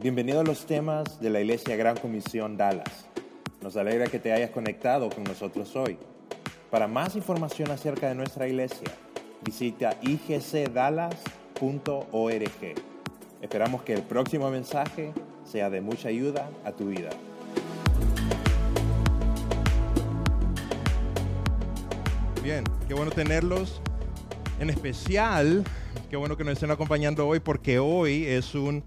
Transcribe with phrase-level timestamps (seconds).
[0.00, 3.06] Bienvenido a los temas de la Iglesia Gran Comisión Dallas.
[3.62, 5.96] Nos alegra que te hayas conectado con nosotros hoy.
[6.68, 8.88] Para más información acerca de nuestra iglesia,
[9.44, 11.14] visita igcdallas.org.
[13.40, 15.12] Esperamos que el próximo mensaje
[15.44, 17.10] sea de mucha ayuda a tu vida.
[22.42, 23.80] Bien, qué bueno tenerlos.
[24.58, 25.62] En especial,
[26.10, 28.82] qué bueno que nos estén acompañando hoy porque hoy es un,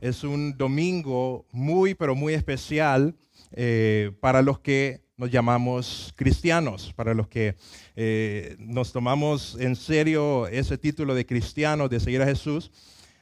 [0.00, 3.14] es un domingo muy, pero muy especial
[3.52, 7.56] eh, para los que nos llamamos cristianos, para los que
[7.96, 12.70] eh, nos tomamos en serio ese título de cristianos, de seguir a Jesús.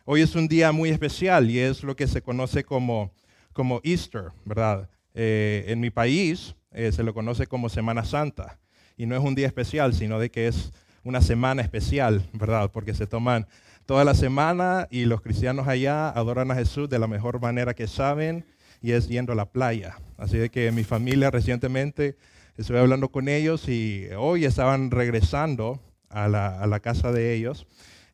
[0.04, 3.12] Hoy es un día muy especial y es lo que se conoce como,
[3.52, 4.88] como Easter, ¿verdad?
[5.14, 8.60] Eh, en mi país se lo conoce como Semana Santa
[8.96, 10.70] y no es un día especial, sino de que es
[11.02, 12.70] una semana especial, ¿verdad?
[12.70, 13.48] Porque se toman
[13.88, 17.86] toda la semana y los cristianos allá adoran a Jesús de la mejor manera que
[17.86, 18.44] saben
[18.82, 19.96] y es yendo a la playa.
[20.18, 22.14] Así de que mi familia recientemente
[22.58, 27.66] estuve hablando con ellos y hoy estaban regresando a la, casa de ellos.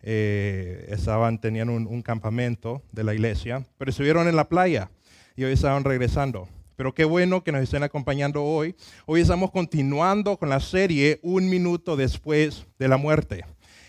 [0.02, 4.92] Eh, estaban, tenían un, un campamento de la iglesia, pero estuvieron en la playa
[5.34, 6.48] y hoy estaban regresando.
[6.76, 8.76] Pero qué bueno que nos estén acompañando hoy.
[9.06, 13.44] Hoy estamos continuando con la serie Un minuto después de la muerte.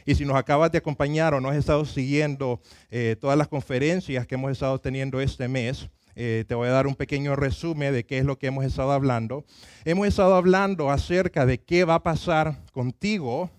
[0.05, 2.61] Y si nos acabas de acompañar o no has estado siguiendo
[2.91, 6.85] eh, todas las conferencias que hemos estado teniendo este mes, eh, te voy a dar
[6.85, 9.45] un pequeño resumen de qué es lo que hemos estado hablando.
[9.83, 13.49] Hemos estado hablando acerca de qué va a pasar contigo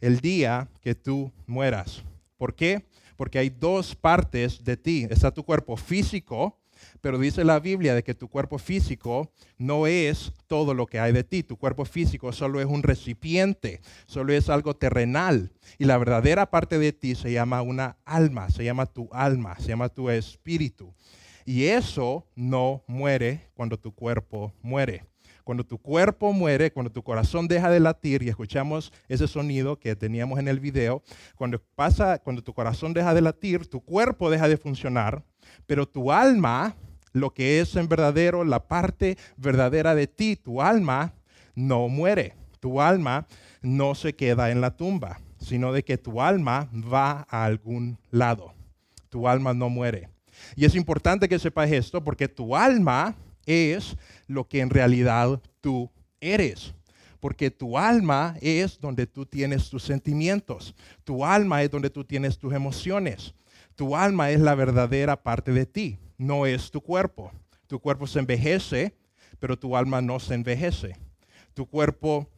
[0.00, 2.02] el día que tú mueras.
[2.36, 2.84] ¿Por qué?
[3.16, 5.06] Porque hay dos partes de ti.
[5.08, 6.58] Está tu cuerpo físico,
[7.00, 11.12] pero dice la Biblia de que tu cuerpo físico no es todo lo que hay
[11.12, 11.42] de ti.
[11.42, 15.52] Tu cuerpo físico solo es un recipiente, solo es algo terrenal.
[15.78, 19.68] Y la verdadera parte de ti se llama una alma, se llama tu alma, se
[19.68, 20.94] llama tu espíritu.
[21.44, 25.04] Y eso no muere cuando tu cuerpo muere.
[25.46, 29.94] Cuando tu cuerpo muere, cuando tu corazón deja de latir y escuchamos ese sonido que
[29.94, 31.04] teníamos en el video,
[31.36, 35.24] cuando pasa, cuando tu corazón deja de latir, tu cuerpo deja de funcionar,
[35.66, 36.76] pero tu alma,
[37.12, 41.14] lo que es en verdadero, la parte verdadera de ti, tu alma
[41.54, 42.34] no muere.
[42.60, 43.26] Tu alma
[43.62, 48.54] no se queda en la tumba, sino de que tu alma va a algún lado.
[49.08, 50.08] Tu alma no muere.
[50.54, 53.96] Y es importante que sepas esto porque tu alma es
[54.26, 55.90] lo que en realidad tú
[56.20, 56.74] eres.
[57.20, 60.74] Porque tu alma es donde tú tienes tus sentimientos.
[61.04, 63.34] Tu alma es donde tú tienes tus emociones.
[63.76, 67.30] Tu alma es la verdadera parte de ti, no es tu cuerpo.
[67.66, 68.96] Tu cuerpo se envejece,
[69.38, 70.96] pero tu alma no se envejece.
[71.52, 72.28] Tu cuerpo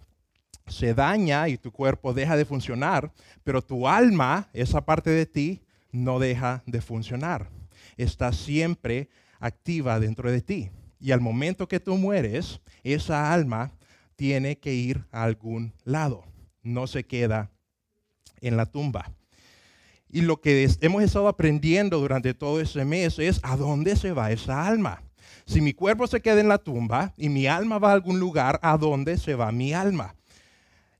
[0.66, 3.12] se daña y tu cuerpo deja de funcionar,
[3.44, 5.62] pero tu alma, esa parte de ti,
[5.92, 7.48] no deja de funcionar.
[7.96, 10.70] Está siempre activa dentro de ti.
[11.00, 13.72] Y al momento que tú mueres, esa alma
[14.16, 16.24] tiene que ir a algún lado.
[16.62, 17.50] No se queda
[18.40, 19.12] en la tumba.
[20.10, 24.32] Y lo que hemos estado aprendiendo durante todo ese mes es a dónde se va
[24.32, 25.02] esa alma.
[25.44, 28.58] Si mi cuerpo se queda en la tumba y mi alma va a algún lugar,
[28.62, 30.14] ¿a dónde se va mi alma?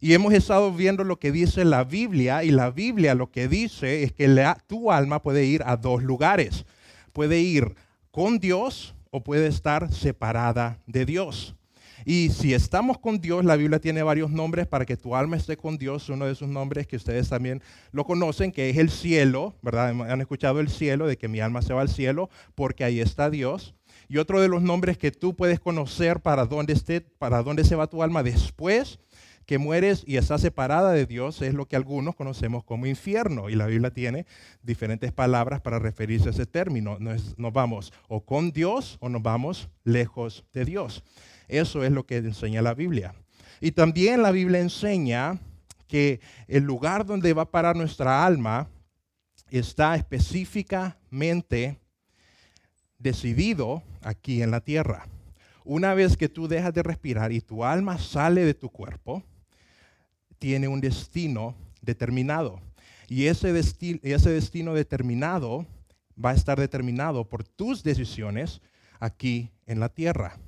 [0.01, 4.05] Y hemos estado viendo lo que dice la Biblia y la Biblia lo que dice
[4.05, 6.65] es que tu alma puede ir a dos lugares.
[7.13, 7.75] Puede ir
[8.11, 11.58] con Dios o puede estar separada de Dios.
[12.11, 15.59] Y si estamos con Dios, la Biblia tiene varios nombres para que tu alma esté
[15.59, 16.09] con Dios.
[16.09, 17.61] Uno de esos nombres que ustedes también
[17.93, 19.89] lo conocen, que es el cielo, ¿verdad?
[20.11, 23.29] Han escuchado el cielo, de que mi alma se va al cielo, porque ahí está
[23.29, 23.75] Dios.
[24.09, 27.77] Y otro de los nombres que tú puedes conocer para dónde esté, para dónde se
[27.77, 28.99] va tu alma después
[29.45, 33.51] que mueres y estás separada de Dios es lo que algunos conocemos como infierno.
[33.51, 34.25] Y la Biblia tiene
[34.63, 36.97] diferentes palabras para referirse a ese término.
[37.01, 41.03] Nos, vamos o con Dios o nos vamos lejos de Dios.
[41.49, 43.15] Eso es lo que enseña la Biblia.
[43.61, 45.39] Y también la Biblia enseña
[45.89, 48.69] que el lugar donde va a parar nuestra alma
[49.51, 51.81] está específicamente
[52.99, 55.07] decidido aquí en la tierra.
[55.65, 59.23] Una vez que tú dejas de respirar y tu alma sale de tu cuerpo,
[60.39, 62.61] tiene un destino determinado.
[63.09, 65.67] Y ese, ese destino determinado
[66.23, 68.61] va a estar determinado por tus decisiones
[69.01, 70.39] aquí en la tierra.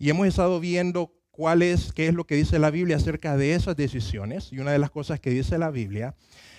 [0.00, 3.54] Y hemos estado viendo cuál es, qué es lo que dice la Biblia acerca de
[3.54, 4.50] esas decisiones.
[4.50, 6.16] Y una de las cosas que dice la Biblia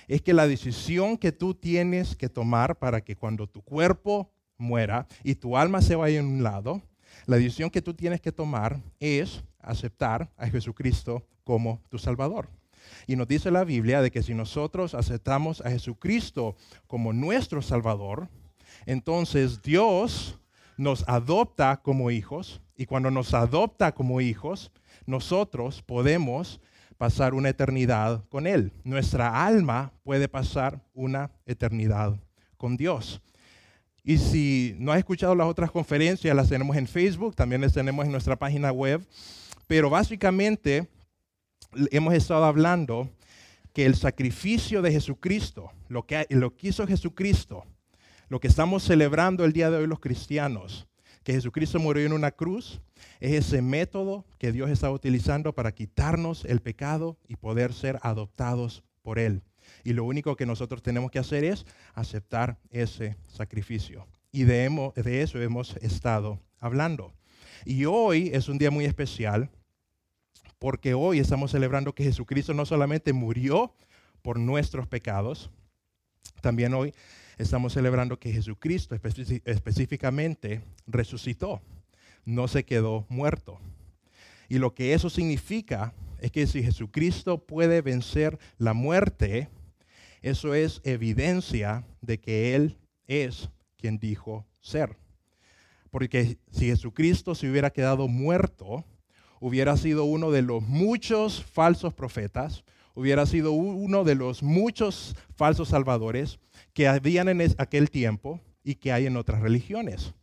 [0.07, 5.07] es que la decisión que tú tienes que tomar para que cuando tu cuerpo muera
[5.23, 6.83] y tu alma se vaya en un lado,
[7.25, 12.47] la decisión que tú tienes que tomar es aceptar a Jesucristo como tu Salvador.
[13.07, 16.55] Y nos dice la Biblia de que si nosotros aceptamos a Jesucristo
[16.85, 18.29] como nuestro Salvador,
[18.85, 20.39] Entonces Dios
[20.81, 24.71] nos adopta como hijos y cuando nos adopta como hijos,
[25.05, 26.59] nosotros podemos
[26.97, 28.73] pasar una eternidad con Él.
[28.83, 32.19] Nuestra alma puede pasar una eternidad
[32.57, 33.21] con Dios.
[34.03, 38.03] Y si no has escuchado las otras conferencias, las tenemos en Facebook, también las tenemos
[38.03, 39.07] en nuestra página web.
[39.67, 40.89] Pero básicamente
[41.91, 43.07] hemos estado hablando
[43.71, 47.65] que el sacrificio de Jesucristo, lo que, lo que hizo Jesucristo,
[48.31, 50.87] lo que estamos celebrando el día de hoy los cristianos,
[51.21, 52.79] que Jesucristo murió en una cruz,
[53.19, 58.85] es ese método que Dios está utilizando para quitarnos el pecado y poder ser adoptados
[59.01, 59.41] por Él.
[59.83, 64.07] Y lo único que nosotros tenemos que hacer es aceptar ese sacrificio.
[64.31, 67.11] Y de, de eso hemos estado hablando.
[67.65, 69.49] Y hoy es un día muy especial
[70.57, 73.75] porque hoy estamos celebrando que Jesucristo no solamente murió
[74.21, 75.51] por nuestros pecados,
[76.41, 76.93] también hoy
[77.41, 78.95] estamos celebrando que Jesucristo
[79.45, 81.61] específicamente resucitó,
[82.25, 83.59] no se quedó muerto.
[84.47, 89.49] Y lo que eso significa es que si Jesucristo puede vencer la muerte,
[90.21, 92.77] eso es evidencia de que Él
[93.07, 94.97] es quien dijo ser.
[95.89, 98.85] Porque si Jesucristo se hubiera quedado muerto,
[99.39, 102.63] hubiera sido uno de los muchos falsos profetas,
[102.93, 106.39] hubiera sido uno de los muchos falsos salvadores
[106.73, 110.13] que habían en aquel tiempo y que hay en otras religiones.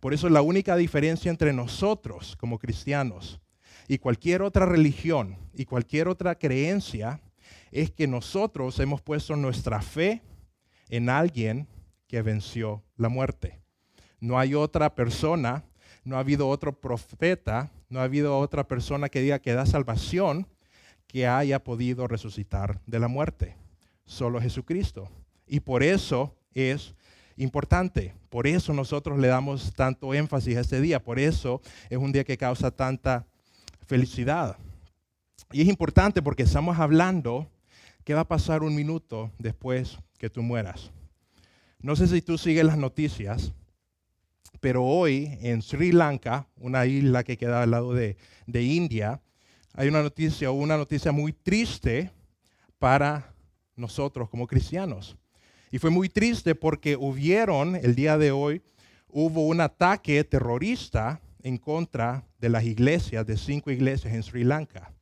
[0.00, 3.40] Por eso la única diferencia entre nosotros como cristianos
[3.88, 7.20] y cualquier otra religión y cualquier otra creencia
[7.70, 10.22] es que nosotros hemos puesto nuestra fe
[10.88, 11.68] en alguien
[12.06, 13.60] que venció la muerte.
[14.20, 15.64] No hay otra persona,
[16.04, 20.46] no ha habido otro profeta, no ha habido otra persona que diga que da salvación
[21.06, 23.56] que haya podido resucitar de la muerte.
[24.04, 25.10] Solo Jesucristo.
[25.46, 26.94] Y por eso es
[27.36, 28.14] importante.
[28.30, 31.02] Por eso nosotros le damos tanto énfasis a este día.
[31.02, 31.60] Por eso
[31.90, 33.26] es un día que causa tanta
[33.86, 34.56] felicidad.
[35.52, 37.48] Y es importante porque estamos hablando
[38.04, 40.90] qué va a pasar un minuto después que tú mueras.
[41.80, 43.52] No sé si tú sigues las noticias,
[44.60, 49.20] pero hoy en Sri Lanka, una isla que queda al lado de India,
[49.74, 52.10] hay una noticia, una noticia muy triste
[52.78, 53.34] para
[53.74, 55.16] nosotros como cristianos.
[55.74, 58.62] Y fue muy triste porque hubieron, el día de hoy,
[59.08, 64.92] hubo un ataque terrorista en contra de las iglesias, de cinco iglesias en Sri Lanka.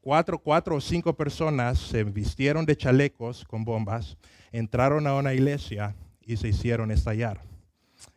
[0.00, 4.16] Cuatro, cuatro o cinco personas se vistieron de chalecos con bombas,
[4.52, 7.42] entraron a una iglesia y se hicieron estallar.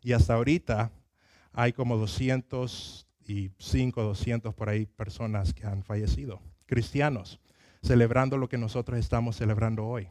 [0.03, 0.91] Y hasta ahorita
[1.51, 7.39] hay como 205, 200 por ahí personas que han fallecido, cristianos,
[7.81, 10.07] celebrando lo que nosotros estamos celebrando hoy.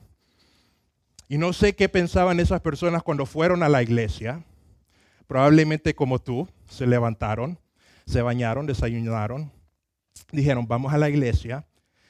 [1.32, 4.44] Y no sé qué pensaban esas personas cuando fueron a la iglesia.
[5.26, 7.58] Probablemente como tú, se levantaron,
[8.05, 9.50] se bañaron, desayunaron,
[10.31, 11.64] dijeron, vamos a la iglesia.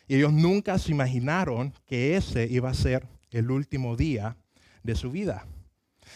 [0.08, 4.36] Y ellos nunca se imaginaron que ese iba a ser el último día
[4.82, 5.46] de su vida.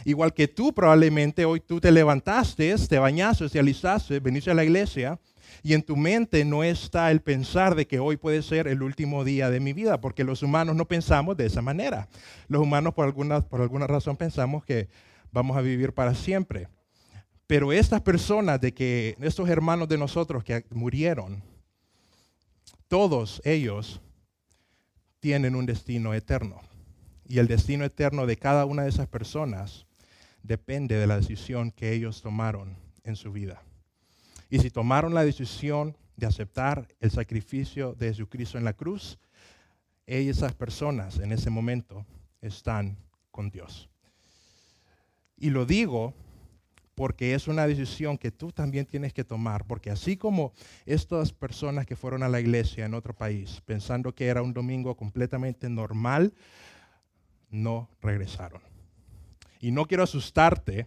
[0.04, 4.64] Igual que tú probablemente hoy tú te levantaste, te bañaste, te alistaste, viniste a la
[4.64, 5.16] iglesia
[5.62, 9.24] y en tu mente no está el pensar de que hoy puede ser el último
[9.24, 12.08] día de mi vida, porque los humanos no pensamos de esa manera.
[12.48, 14.88] Los humanos por alguna, por alguna razón pensamos que
[15.32, 16.68] vamos a vivir para siempre.
[17.46, 21.42] Pero estas personas de que, estos hermanos de nosotros que murieron,
[22.88, 24.00] todos ellos
[25.20, 26.60] tienen un destino eterno.
[27.28, 29.86] Y el destino eterno de cada una de esas personas
[30.42, 33.62] depende de la decisión que ellos tomaron en su vida.
[34.48, 39.18] Y si tomaron la decisión de aceptar el sacrificio de Jesucristo en la cruz,
[40.06, 42.06] esas personas en ese momento
[42.40, 42.96] están
[43.30, 43.88] con Dios.
[45.36, 46.14] Y lo digo
[46.94, 50.54] porque es una decisión que tú también tienes que tomar, porque así como
[50.86, 54.96] estas personas que fueron a la iglesia en otro país pensando que era un domingo
[54.96, 56.32] completamente normal,
[57.50, 58.62] no regresaron.
[59.60, 60.86] Y no quiero asustarte,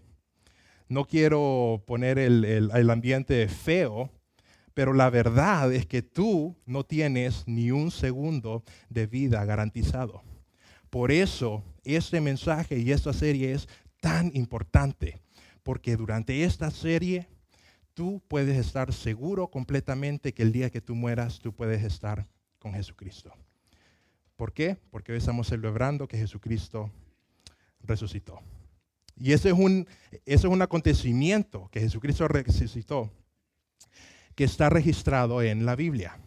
[0.89, 4.11] no quiero poner el, ambiente feo,
[4.73, 10.23] pero la verdad es que tú no tienes ni un segundo de vida garantizado.
[10.89, 13.69] Por eso este mensaje y esta serie es
[14.01, 15.21] tan importante,
[15.61, 17.27] porque durante esta serie
[17.93, 22.27] tú puedes estar seguro completamente que el día que tú mueras tú puedes estar
[22.57, 23.31] con Jesucristo.
[24.35, 24.77] ¿Por qué?
[24.89, 26.89] Porque hoy estamos celebrando que Jesucristo
[27.83, 28.41] resucitó.
[29.19, 29.87] Y ese es un,
[30.25, 33.11] es un acontecimiento que Jesucristo resucitó,
[34.35, 36.17] que está registrado en la Biblia.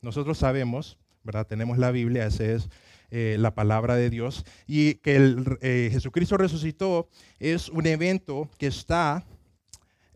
[0.00, 1.46] Nosotros sabemos, ¿verdad?
[1.46, 2.70] Tenemos la Biblia, esa es
[3.10, 4.44] eh, la palabra de Dios.
[4.66, 9.26] Y que el, eh, Jesucristo resucitó es un evento que está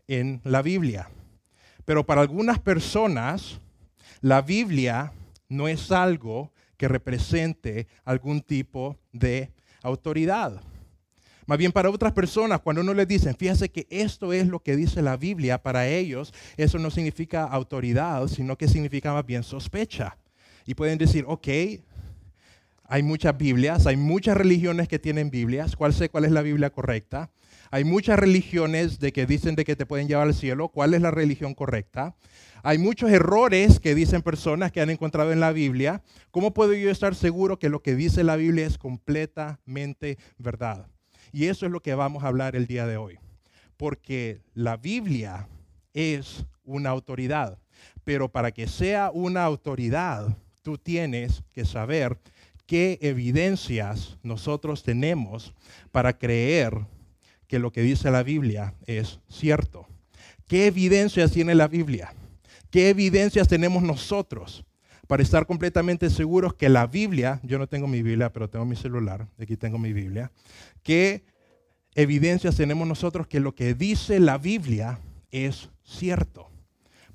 [0.07, 1.09] en la Biblia.
[1.85, 3.59] Pero para algunas personas,
[4.21, 5.13] la Biblia
[5.49, 9.51] no es algo que represente algún tipo de
[9.83, 10.61] autoridad.
[11.45, 14.75] Más bien para otras personas, cuando uno les dice, fíjense que esto es lo que
[14.75, 20.17] dice la Biblia, para ellos eso no significa autoridad, sino que significa más bien sospecha.
[20.65, 21.47] Y pueden decir, ok,
[22.85, 26.69] hay muchas Biblias, hay muchas religiones que tienen Biblias, ¿cuál sé cuál es la Biblia
[26.69, 27.31] correcta?
[27.71, 31.01] Hay muchas religiones de que dicen de que te pueden llevar al cielo, ¿cuál es
[31.01, 32.15] la religión correcta?
[32.61, 36.01] Hay muchos errores que dicen personas que han encontrado en la Biblia.
[36.31, 40.92] ¿Cómo puedo yo estar seguro que lo que dice la Biblia es completamente verdad?
[41.33, 43.17] Y eso es lo que vamos a hablar el día de hoy.
[43.75, 45.49] Porque la Biblia
[45.93, 47.57] es una autoridad.
[48.03, 52.19] Pero para que sea una autoridad, tú tienes que saber
[52.67, 55.53] qué evidencias nosotros tenemos
[55.91, 56.85] para creer
[57.47, 59.87] que lo que dice la Biblia es cierto.
[60.47, 62.13] ¿Qué evidencias tiene la Biblia?
[62.69, 64.63] ¿Qué evidencias tenemos nosotros
[65.07, 68.75] para estar completamente seguros que la Biblia, yo no tengo mi Biblia, pero tengo mi
[68.75, 70.31] celular, aquí tengo mi Biblia,
[70.81, 71.25] ¿qué
[71.95, 74.99] evidencias tenemos nosotros que lo que dice la Biblia
[75.31, 76.49] es cierto?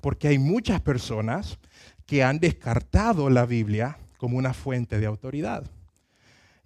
[0.01, 1.59] Porque hay muchas personas
[2.05, 5.63] que han descartado la Biblia como una fuente de autoridad.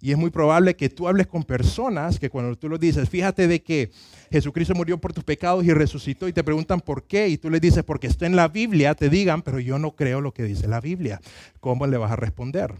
[0.04, 3.48] Y es muy probable que tú hables con personas que cuando tú lo dices, fíjate
[3.48, 3.90] de que
[4.30, 7.58] Jesucristo murió por tus pecados y resucitó y te preguntan por qué y tú le
[7.58, 10.68] dices porque está en la Biblia, te digan, pero yo no creo lo que dice
[10.68, 11.22] la Biblia.
[11.58, 12.74] ¿Cómo le vas a responder?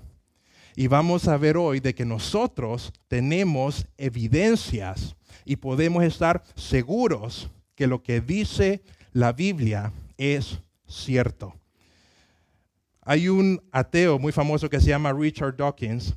[0.76, 5.16] Y vamos a ver hoy de que nosotros tenemos evidencias
[5.46, 8.82] y podemos estar seguros que lo que dice
[9.14, 11.54] la Biblia es cierto.
[13.00, 16.14] Hay un ateo muy famoso que se llama Richard Dawkins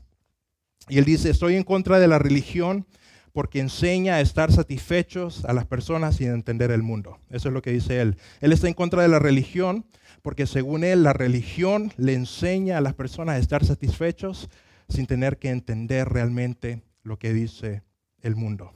[0.90, 2.86] y él dice, estoy en contra de la religión
[3.34, 7.20] porque enseña a estar satisfechos a las personas sin entender el mundo.
[7.30, 8.18] Eso es lo que dice él.
[8.42, 9.86] Él está en contra de la religión
[10.24, 14.50] porque según él la religión le enseña a las personas a estar satisfechos
[14.90, 17.84] sin tener que entender realmente lo que dice
[18.22, 18.74] el mundo.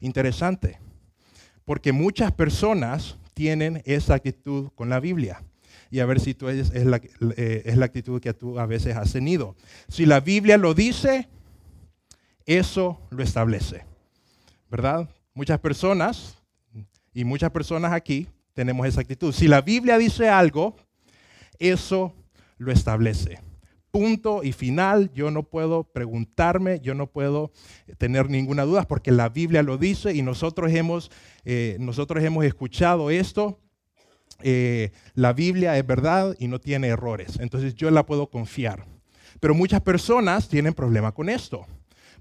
[0.00, 0.78] Interesante,
[1.64, 5.42] porque muchas personas tienen esa actitud con la Biblia
[5.90, 7.00] y a ver si tú es, la,
[7.36, 9.56] eh, es la actitud que tú a veces has tenido.
[9.88, 11.28] Si la Biblia lo dice,
[12.46, 13.84] eso lo establece,
[14.70, 15.08] ¿verdad?
[15.34, 16.38] Muchas personas,
[17.12, 19.32] y muchas personas aquí, tenemos esa actitud.
[19.34, 20.76] Si la Biblia dice algo,
[21.58, 22.14] eso
[22.56, 23.40] lo establece.
[23.90, 27.52] Punto y final, yo no puedo preguntarme, yo no puedo
[27.98, 31.10] tener ninguna duda porque la Biblia lo dice y nosotros hemos,
[31.44, 33.58] eh, nosotros hemos escuchado esto
[34.42, 37.38] eh, la Biblia es verdad y no tiene errores.
[37.40, 38.86] Entonces yo la puedo confiar.
[39.40, 41.66] Pero muchas personas tienen problema con esto.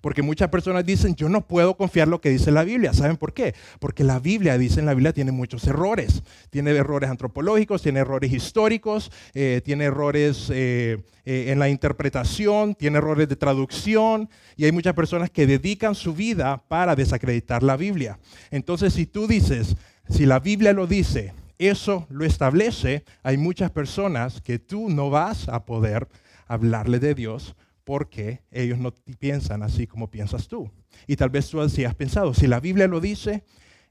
[0.02, 2.94] Porque muchas personas dicen, yo no puedo confiar lo que dice la Biblia.
[2.94, 3.56] ¿Saben por qué?
[3.80, 6.24] Porque la Biblia, dice en la Biblia, tiene muchos errores.
[6.50, 13.28] Tiene errores antropológicos, tiene errores históricos, eh, tiene errores eh, en la interpretación, tiene errores
[13.28, 14.30] de traducción.
[14.56, 18.20] Y hay muchas personas que dedican su vida para desacreditar la Biblia.
[18.52, 19.76] Entonces, si tú dices,
[20.10, 25.48] si la Biblia lo dice, eso lo establece, hay muchas personas que tú no vas
[25.48, 26.08] a poder
[26.48, 30.70] hablarle de Dios porque ellos no piensan así como piensas tú.
[31.08, 33.46] Y tal vez tú así has pensado, si la Biblia lo dice,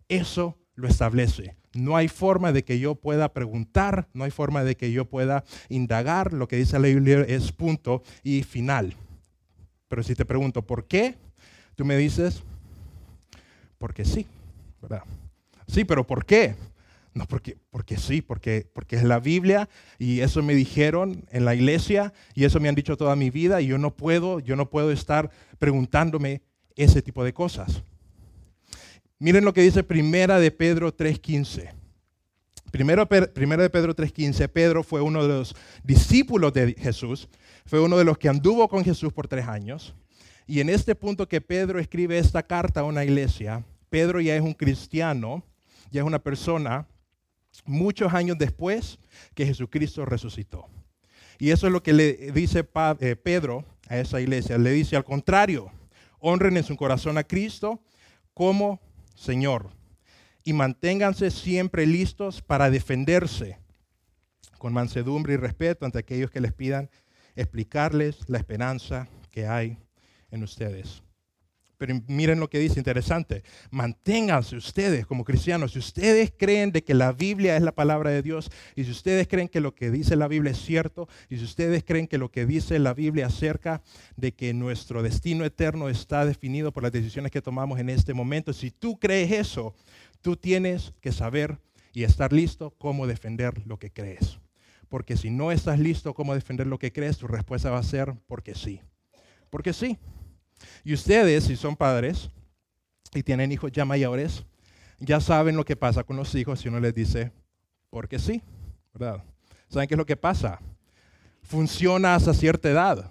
[0.08, 1.56] eso lo establece.
[1.72, 5.44] No hay forma de que yo pueda preguntar, no hay forma de que yo pueda
[5.68, 6.32] indagar.
[6.32, 8.94] Lo que dice la Biblia es punto y final.
[9.88, 11.16] Pero si te pregunto, ¿por qué?
[11.74, 12.42] Tú me dices,
[13.78, 14.26] porque sí,
[14.82, 15.02] ¿verdad?
[15.66, 16.54] Sí, pero ¿por qué?
[17.14, 19.68] No, porque, porque sí, porque, porque es la Biblia
[20.00, 23.60] y eso me dijeron en la iglesia y eso me han dicho toda mi vida
[23.60, 25.30] y yo no puedo, yo no puedo estar
[25.60, 26.42] preguntándome
[26.74, 27.84] ese tipo de cosas.
[29.20, 31.72] Miren lo que dice Primera de Pedro 3.15.
[32.72, 35.54] Primero, primera de Pedro 3.15, Pedro fue uno de los
[35.84, 37.28] discípulos de Jesús,
[37.64, 39.94] fue uno de los que anduvo con Jesús por tres años.
[40.48, 44.42] Y en este punto que Pedro escribe esta carta a una iglesia, Pedro ya es
[44.42, 45.44] un cristiano,
[45.92, 46.88] ya es una persona
[47.64, 48.98] muchos años después
[49.34, 50.68] que Jesucristo resucitó.
[51.38, 52.66] Y eso es lo que le dice
[53.00, 54.58] eh, Pedro a esa iglesia.
[54.58, 55.70] Le dice al contrario,
[56.18, 57.80] honren en su corazón a Cristo
[58.32, 58.80] como
[59.14, 59.70] Señor
[60.42, 63.58] y manténganse siempre listos para defenderse
[64.58, 66.90] con mansedumbre y respeto ante aquellos que les pidan
[67.36, 69.78] explicarles la esperanza que hay
[70.30, 71.03] en ustedes.
[71.78, 73.42] Pero miren lo que dice, interesante.
[73.70, 75.72] Manténganse ustedes como cristianos.
[75.72, 79.28] Si ustedes creen de que la Biblia es la palabra de Dios, y si ustedes
[79.28, 82.30] creen que lo que dice la Biblia es cierto, y si ustedes creen que lo
[82.30, 83.82] que dice la Biblia acerca
[84.16, 88.52] de que nuestro destino eterno está definido por las decisiones que tomamos en este momento,
[88.52, 89.74] si tú crees eso,
[90.22, 91.58] tú tienes que saber
[91.92, 94.38] y estar listo cómo defender lo que crees.
[94.88, 98.14] Porque si no estás listo cómo defender lo que crees, tu respuesta va a ser
[98.26, 98.80] porque sí.
[99.50, 99.98] Porque sí.
[100.84, 102.30] Y ustedes, si son padres
[103.14, 104.44] y tienen hijos ya mayores,
[104.98, 107.32] ya saben lo que pasa con los hijos si uno les dice,
[107.90, 108.42] porque sí,
[108.92, 109.22] ¿verdad?
[109.68, 110.60] ¿Saben qué es lo que pasa?
[111.42, 113.10] Funciona hasta cierta edad.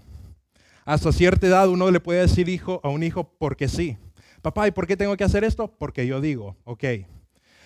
[0.86, 3.98] Hasta cierta edad uno le puede decir hijo a un hijo porque sí.
[4.42, 5.70] Papá, ¿y por qué tengo que hacer esto?
[5.70, 6.84] Porque yo digo, ok.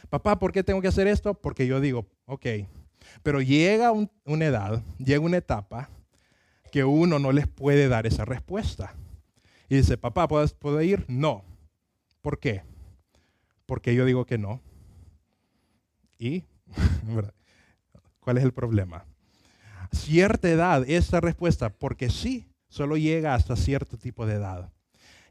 [0.10, 1.34] Papá, ¿por qué tengo que hacer esto?
[1.34, 2.46] Porque yo digo, ok.
[3.24, 5.90] Pero llega una edad, llega una etapa
[6.72, 8.94] que uno no les puede dar esa respuesta.
[9.70, 11.06] Y dice, papá, ¿puedo, ir?
[11.08, 11.44] No.
[12.22, 12.64] ¿Por qué?
[13.66, 14.62] Porque yo digo que no.
[16.18, 16.44] ¿Y?
[18.20, 19.06] ¿Cuál es el problema?
[19.92, 24.72] Cierta edad, esta respuesta, porque sí, solo llega hasta cierto tipo de edad.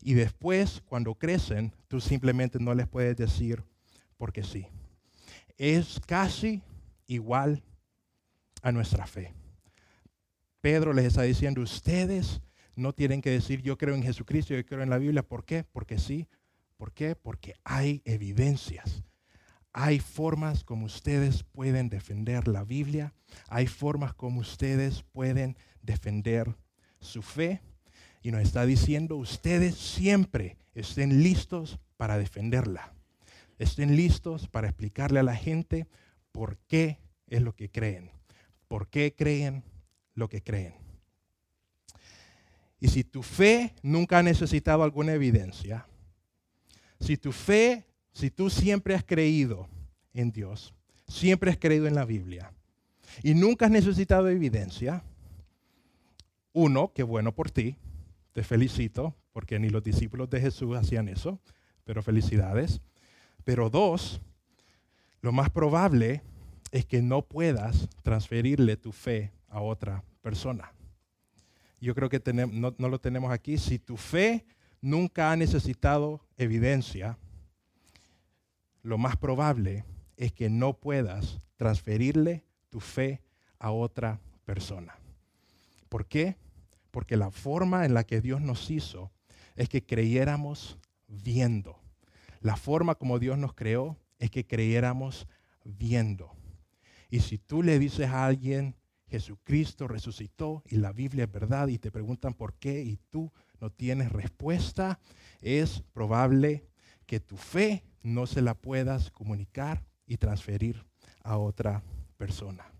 [0.02, 3.64] Y después, cuando crecen, tú simplemente no les puedes decir
[4.16, 4.66] porque sí.
[5.58, 6.62] Es casi
[7.06, 7.62] igual
[8.62, 9.32] a nuestra fe.
[10.60, 12.40] Pedro les está diciendo, ustedes
[12.76, 15.22] no tienen que decir yo creo en Jesucristo, yo creo en la Biblia.
[15.22, 15.64] ¿Por qué?
[15.64, 16.28] Porque sí.
[16.76, 17.16] ¿Por qué?
[17.16, 19.02] Porque hay evidencias.
[19.72, 23.14] Hay formas como ustedes pueden defender la Biblia.
[23.48, 26.54] Hay formas como ustedes pueden defender
[27.00, 27.62] su fe.
[28.22, 32.92] Y nos está diciendo, ustedes siempre estén listos para defenderla.
[33.58, 35.86] Estén listos para explicarle a la gente
[36.32, 38.10] por qué es lo que creen.
[38.68, 39.64] ¿Por qué creen
[40.14, 40.85] lo que creen?
[42.80, 45.86] Y si tu fe nunca ha necesitado alguna evidencia,
[47.00, 49.68] si tu fe, si tú siempre has creído
[50.12, 50.74] en Dios,
[51.08, 52.52] siempre has creído en la Biblia
[53.22, 55.02] y nunca has necesitado evidencia,
[56.52, 57.76] uno, qué bueno por ti,
[58.32, 61.38] te felicito, porque ni los discípulos de Jesús hacían eso,
[61.84, 62.80] pero felicidades.
[63.44, 64.20] Pero dos,
[65.22, 66.22] lo más probable
[66.72, 70.75] es que no puedas transferirle tu fe a otra persona
[71.80, 74.46] yo creo que no, no lo tenemos aquí, si tu fe
[74.80, 77.18] nunca ha necesitado evidencia,
[78.82, 79.84] lo más probable
[80.16, 83.20] es que no puedas transferirle tu fe
[83.58, 84.96] a otra persona.
[85.88, 86.36] ¿Por qué?
[86.90, 89.10] Porque la forma en la que Dios nos hizo
[89.56, 91.80] es que creyéramos viendo.
[92.40, 95.26] La forma como Dios nos creó es que creyéramos
[95.64, 96.32] viendo.
[97.10, 98.76] Y si tú le dices a alguien,
[99.16, 103.70] Jesucristo resucitó y la Biblia es verdad y te preguntan por qué y tú no
[103.70, 105.00] tienes respuesta,
[105.40, 106.66] es probable
[107.06, 110.84] que tu fe no se la puedas comunicar y transferir
[111.22, 111.82] a otra
[112.18, 112.70] persona.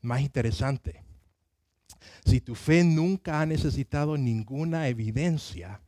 [0.00, 1.04] Más interesante,
[2.24, 5.82] si tu fe nunca ha necesitado ninguna evidencia,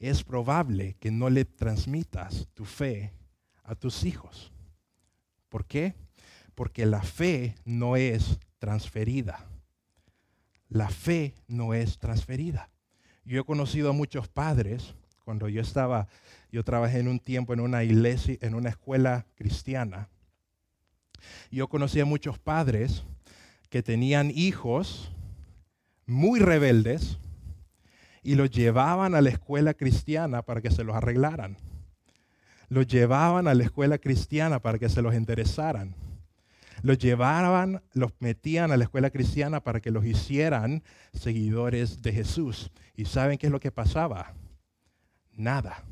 [0.00, 3.12] es probable que no le transmitas tu fe
[3.62, 4.52] a tus hijos.
[5.48, 5.94] ¿Por qué?
[6.54, 9.44] Porque la fe no es transferida.
[10.68, 12.70] La fe no es transferida.
[13.24, 16.08] Yo he conocido a muchos padres, cuando yo estaba,
[16.50, 20.08] yo trabajé en un tiempo en una iglesia, en una escuela cristiana.
[21.50, 23.04] Yo conocí a muchos padres
[23.68, 25.12] que tenían hijos
[26.06, 27.18] muy rebeldes
[28.22, 31.56] y los llevaban a la escuela cristiana para que se los arreglaran.
[32.68, 35.94] Los llevaban a la escuela cristiana para que se los interesaran
[36.82, 42.70] los llevaban, los metían a la escuela cristiana para que los hicieran seguidores de Jesús.
[42.96, 44.34] ¿Y saben qué es lo que pasaba?
[45.32, 45.84] Nada.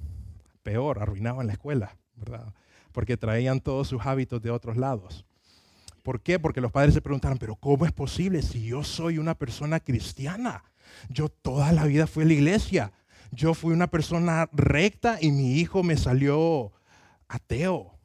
[0.62, 2.52] Peor, arruinaban la escuela, ¿verdad?
[2.92, 5.24] Porque traían todos sus hábitos de otros lados.
[6.02, 6.38] ¿Por qué?
[6.38, 10.64] Porque los padres se preguntaron, pero ¿cómo es posible si yo soy una persona cristiana?
[11.08, 12.92] Yo toda la vida fui a la iglesia.
[13.30, 16.72] Yo fui una persona recta y mi hijo me salió
[17.28, 17.99] ateo.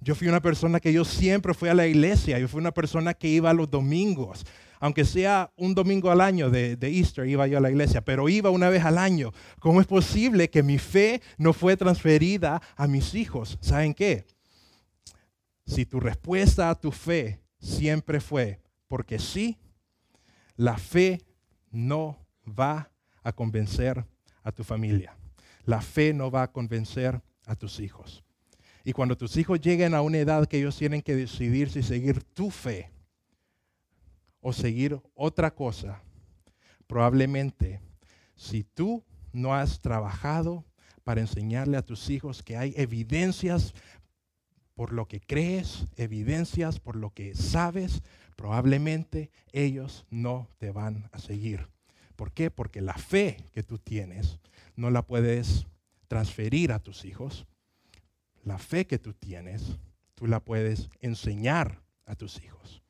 [0.00, 3.14] Yo fui una persona que yo siempre fui a la iglesia, yo fui una persona
[3.14, 4.44] que iba los domingos,
[4.80, 8.50] aunque sea un domingo al año de, Easter, iba yo a la iglesia, pero iba
[8.50, 9.32] una vez al año.
[9.58, 13.58] ¿Cómo es posible que mi fe no fue transferida a mis hijos?
[13.60, 14.24] ¿Saben qué?
[15.66, 19.58] Si tu respuesta a tu fe siempre fue porque sí,
[20.56, 21.20] la fe
[21.70, 22.90] no va
[23.22, 24.06] a convencer
[24.42, 25.16] a tu familia.
[25.64, 28.24] La fe no va a convencer a tus hijos.
[28.84, 32.22] Y cuando tus hijos lleguen a una edad que ellos tienen que decidir si seguir
[32.22, 32.90] tu fe
[34.40, 36.02] o seguir otra cosa,
[36.86, 37.80] probablemente
[38.34, 40.64] si tú no has trabajado
[41.04, 43.74] para enseñarle a tus hijos que hay evidencias
[44.74, 48.02] por lo que crees, evidencias por lo que sabes,
[48.36, 51.68] probablemente ellos no te van a seguir.
[52.14, 52.50] ¿Por qué?
[52.50, 54.38] Porque la fe que tú tienes
[54.76, 55.66] no la puedes
[56.06, 57.46] transferir a tus hijos.
[58.44, 59.78] La fe que tú tienes,
[60.14, 62.82] tú la puedes enseñar a tus hijos.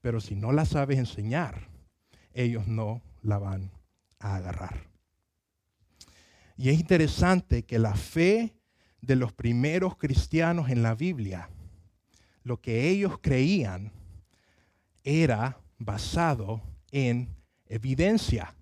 [0.00, 1.68] Pero si no la sabes enseñar,
[2.34, 3.70] ellos no la van
[4.18, 4.86] a agarrar.
[6.56, 8.54] Y es interesante que la fe
[9.00, 11.50] de los primeros cristianos en la Biblia,
[12.44, 13.92] lo que ellos creían
[15.04, 17.28] era basado en
[17.66, 18.54] evidencia.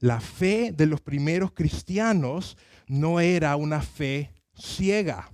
[0.00, 5.30] La fe de los primeros cristianos no era una fe ciega.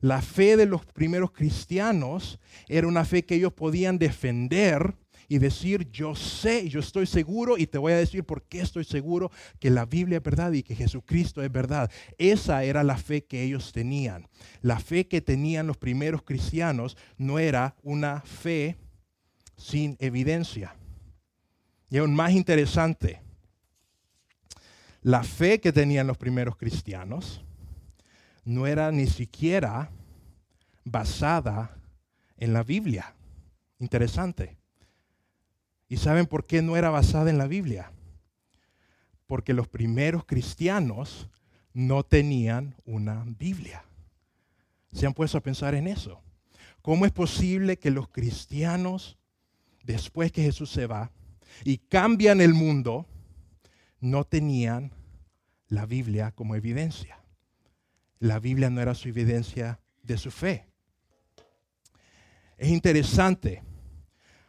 [0.00, 2.38] La fe de los primeros cristianos
[2.68, 4.94] era una fe que ellos podían defender
[5.28, 8.84] y decir, yo sé, yo estoy seguro y te voy a decir por qué estoy
[8.84, 11.90] seguro que la Biblia es verdad y que Jesucristo es verdad.
[12.18, 14.28] Esa era la fe que ellos tenían.
[14.60, 18.76] La fe que tenían los primeros cristianos no era una fe
[19.56, 20.76] sin evidencia.
[21.90, 23.22] Y aún más interesante,
[25.02, 27.44] la fe que tenían los primeros cristianos
[28.44, 29.90] no era ni siquiera
[30.84, 31.76] basada
[32.36, 33.14] en la Biblia.
[33.78, 34.56] Interesante.
[35.88, 37.92] ¿Y saben por qué no era basada en la Biblia?
[39.26, 41.28] Porque los primeros cristianos
[41.72, 43.84] no tenían una Biblia.
[44.92, 46.22] ¿Se han puesto a pensar en eso?
[46.82, 49.18] ¿Cómo es posible que los cristianos,
[49.82, 51.10] después que Jesús se va
[51.64, 53.06] y cambian el mundo,
[54.00, 54.92] no tenían
[55.68, 57.23] la Biblia como evidencia?
[58.18, 60.66] La Biblia no era su evidencia de su fe.
[62.56, 63.62] Es interesante,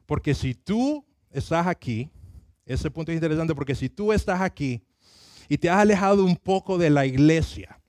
[0.06, 2.10] porque si tú estás aquí,
[2.66, 4.84] ese punto es interesante porque si tú estás aquí
[5.50, 7.80] y te has alejado un poco de la iglesia,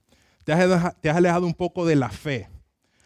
[0.43, 2.49] te has, alejado un poco de la fe,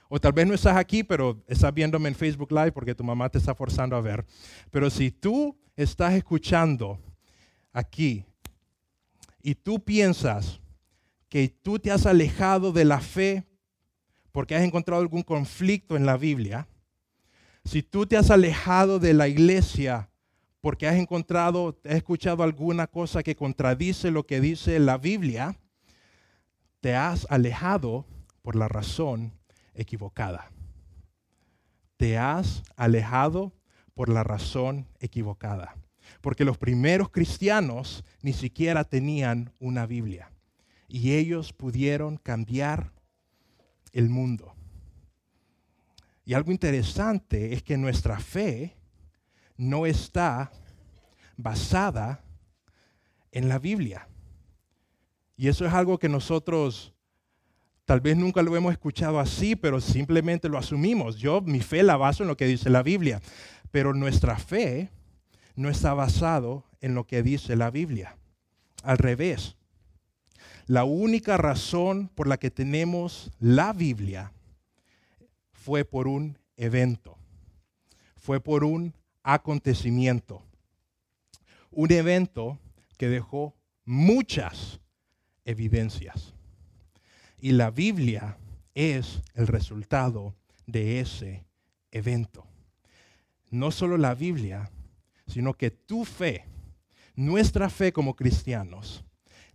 [0.10, 3.30] o tal vez no estás aquí, pero estás viéndome en Facebook Live porque tu mamá
[3.30, 4.26] te está forzando a ver,
[4.70, 7.00] pero si tú estás escuchando
[7.74, 8.26] aquí
[9.42, 10.61] y tú piensas
[11.32, 13.46] que tú te has alejado de la fe
[14.34, 16.68] porque has encontrado algún conflicto en la Biblia,
[17.64, 20.10] si tú te has alejado de la iglesia
[20.60, 25.58] porque has encontrado, has escuchado alguna cosa que contradice lo que dice la Biblia,
[26.82, 28.06] te has alejado
[28.42, 29.32] por la razón
[29.74, 30.52] equivocada.
[31.96, 33.54] Te has alejado
[33.94, 35.78] por la razón equivocada.
[36.20, 40.31] Porque los primeros cristianos ni siquiera tenían una Biblia.
[40.94, 42.92] Y ellos pudieron cambiar
[43.94, 44.54] el mundo.
[46.26, 48.76] Y algo interesante es que nuestra fe
[49.56, 50.52] no está
[51.38, 52.26] basada
[53.32, 54.10] en la Biblia.
[55.38, 56.94] Y eso es algo que nosotros
[57.86, 61.16] tal vez nunca lo hemos escuchado así, pero simplemente lo asumimos.
[61.16, 63.22] Yo mi fe la baso en lo que dice la Biblia,
[63.72, 64.92] pero nuestra fe
[65.56, 68.18] no está basado en lo que dice la Biblia.
[68.84, 69.56] Al revés.
[70.68, 74.32] La única razón por la que tenemos la Biblia
[75.52, 77.18] fue por un evento,
[78.16, 78.94] fue por un
[79.24, 80.44] acontecimiento.
[81.72, 82.60] Un evento
[82.98, 84.80] que dejó muchas
[85.46, 86.34] evidencias.
[87.40, 88.38] Y la Biblia
[88.76, 90.36] es el resultado
[90.68, 91.46] de ese
[91.92, 92.46] evento.
[93.50, 94.72] No solo la Biblia,
[95.28, 96.46] sino que tu fe,
[97.16, 99.04] nuestra fe como cristianos,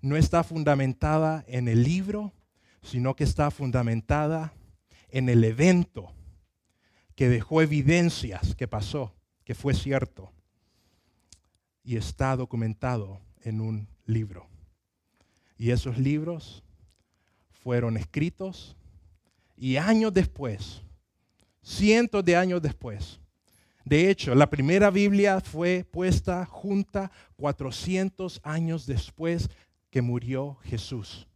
[0.00, 2.32] no está fundamentada en el libro,
[2.82, 4.52] sino que está fundamentada
[5.08, 6.12] en el evento
[7.14, 10.32] que dejó evidencias que pasó que fue cierto
[11.84, 14.48] y está documentado en un libro.
[15.56, 16.64] Y esos libros
[17.62, 18.76] fueron escritos
[19.56, 20.82] y años después,
[21.62, 23.20] cientos de años después,
[23.86, 29.48] de hecho, la primera Biblia fue puesta junta 400 años después
[29.96, 31.26] que murió Jesús.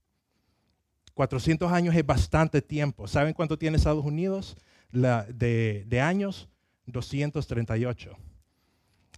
[1.14, 3.09] 400 años es bastante tiempo.
[3.09, 4.55] ¿Saben cuánto tiene Estados Unidos
[4.92, 6.46] de, de años?
[6.85, 8.14] 238.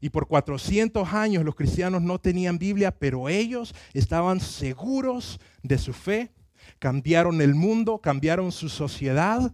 [0.01, 5.93] Y por 400 años los cristianos no tenían Biblia, pero ellos estaban seguros de su
[5.93, 6.31] fe,
[6.79, 9.53] cambiaron el mundo, cambiaron su sociedad.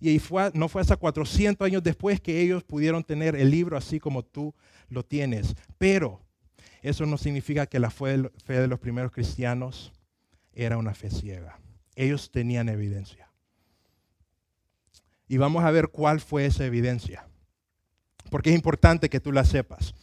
[0.00, 0.18] Y
[0.54, 4.54] no fue hasta 400 años después que ellos pudieron tener el libro así como tú
[4.88, 5.54] lo tienes.
[5.76, 6.25] Pero
[6.88, 9.92] eso no significa que la fe de los primeros cristianos
[10.52, 11.58] era una fe ciega.
[11.94, 13.30] Ellos tenían evidencia.
[15.28, 17.26] Y vamos a ver cuál fue esa evidencia
[18.30, 19.94] porque es importante que tú la sepas.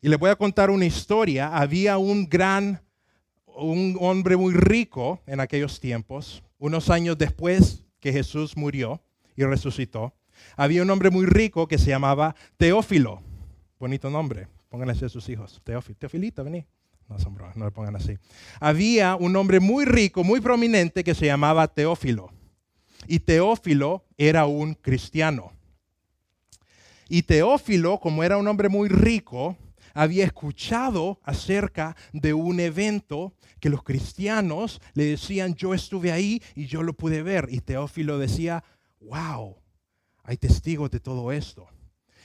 [0.00, 1.56] Y les voy a contar una historia.
[1.56, 2.82] Había un gran,
[3.46, 9.02] un hombre muy rico en aquellos tiempos, unos años después que Jesús murió
[9.36, 10.14] y resucitó.
[10.56, 13.22] Había un hombre muy rico que se llamaba Teófilo.
[13.78, 14.48] Bonito nombre.
[14.68, 15.60] Pónganle así a sus hijos.
[15.64, 16.66] Teofilito, vení.
[17.08, 17.16] No,
[17.54, 18.18] no le pongan así.
[18.60, 22.30] Había un hombre muy rico, muy prominente que se llamaba Teófilo.
[23.06, 25.52] Y Teófilo era un cristiano.
[27.08, 29.56] Y Teófilo, como era un hombre muy rico,
[29.94, 36.66] había escuchado acerca de un evento que los cristianos le decían, yo estuve ahí y
[36.66, 37.48] yo lo pude ver.
[37.50, 38.62] Y Teófilo decía,
[39.00, 39.56] wow,
[40.22, 41.68] hay testigos de todo esto.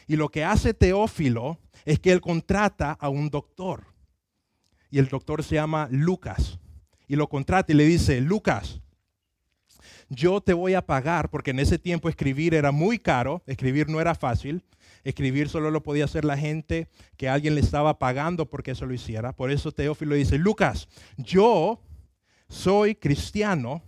[0.08, 3.86] Y lo que hace Teófilo es que él contrata a un doctor.
[4.90, 6.60] Y el doctor se llama Lucas.
[7.08, 8.82] Y lo contrata y le dice, Lucas,
[10.10, 14.00] yo te voy a pagar, porque en ese tiempo escribir era muy caro, escribir no
[14.00, 14.64] era fácil,
[15.04, 16.88] escribir solo lo podía hacer la gente
[17.18, 19.34] que alguien le estaba pagando porque eso lo hiciera.
[19.34, 20.88] Por eso Teófilo dice, Lucas,
[21.18, 21.82] yo
[22.48, 23.82] soy cristiano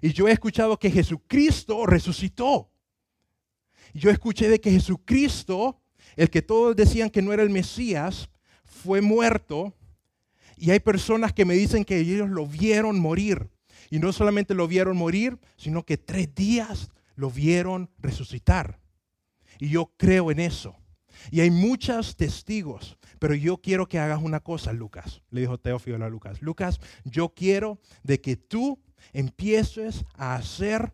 [0.00, 2.70] y yo he escuchado que Jesucristo resucitó.
[3.94, 5.80] Yo escuché de que Jesucristo,
[6.16, 8.28] el que todos decían que no era el Mesías,
[8.64, 9.74] fue muerto.
[10.56, 13.48] Y hay personas que me dicen que ellos lo vieron morir.
[13.90, 18.80] Y no solamente lo vieron morir, sino que tres días lo vieron resucitar.
[19.58, 20.76] Y yo creo en eso.
[21.30, 25.22] Y hay muchos testigos, pero yo quiero que hagas una cosa, Lucas.
[25.30, 26.42] Le dijo Teófilo a Lucas.
[26.42, 28.80] Lucas, yo quiero de que tú
[29.12, 30.92] empieces a hacer,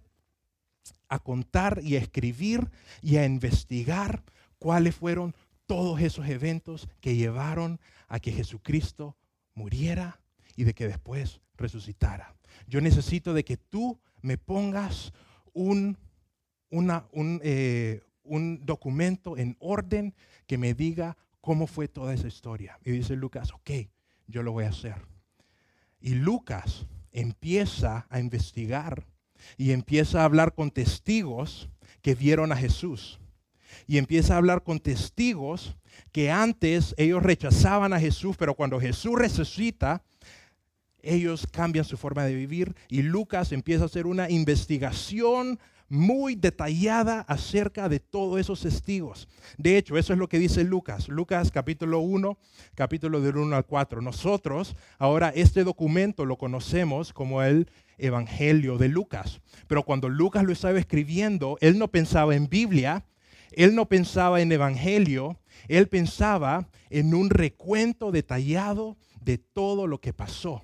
[1.11, 2.71] a contar y a escribir
[3.03, 4.23] y a investigar
[4.59, 5.35] cuáles fueron
[5.67, 9.17] todos esos eventos que llevaron a que Jesucristo
[9.55, 10.21] muriera
[10.57, 12.35] y de que después resucitara.
[12.67, 15.13] Yo necesito de que tú me pongas
[15.53, 15.99] un,
[16.71, 20.15] un, eh, un documento en orden
[20.47, 22.79] que me diga cómo fue toda esa historia.
[22.85, 23.71] Y dice Lucas, ok,
[24.27, 24.97] yo lo voy a hacer.
[26.01, 29.07] Y Lucas empieza a investigar
[29.57, 31.69] y empieza a hablar con testigos
[32.03, 33.21] que vieron a Jesús.
[33.87, 35.77] Y empieza a hablar con testigos
[36.13, 40.03] que antes ellos rechazaban a Jesús, pero cuando Jesús resucita,
[41.03, 47.23] ellos cambian su forma de vivir y Lucas empieza a hacer una investigación muy detallada
[47.23, 49.29] acerca de todos esos testigos.
[49.59, 51.09] De hecho, eso es lo que dice Lucas.
[51.09, 52.39] Lucas capítulo 1,
[52.77, 54.01] capítulo del 1 al 4.
[54.01, 57.69] Nosotros ahora este documento lo conocemos como el
[58.01, 59.41] Evangelio de Lucas.
[59.67, 63.05] Pero cuando Lucas lo estaba escribiendo, él no pensaba en Biblia,
[63.53, 70.13] él no pensaba en Evangelio, él pensaba en un recuento detallado de todo lo que
[70.13, 70.63] pasó.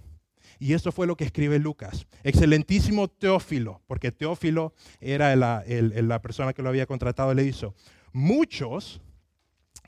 [0.59, 2.07] Y eso fue lo que escribe Lucas.
[2.23, 7.75] Excelentísimo Teófilo, porque Teófilo era la, la persona que lo había contratado, le hizo.
[8.13, 9.01] Muchos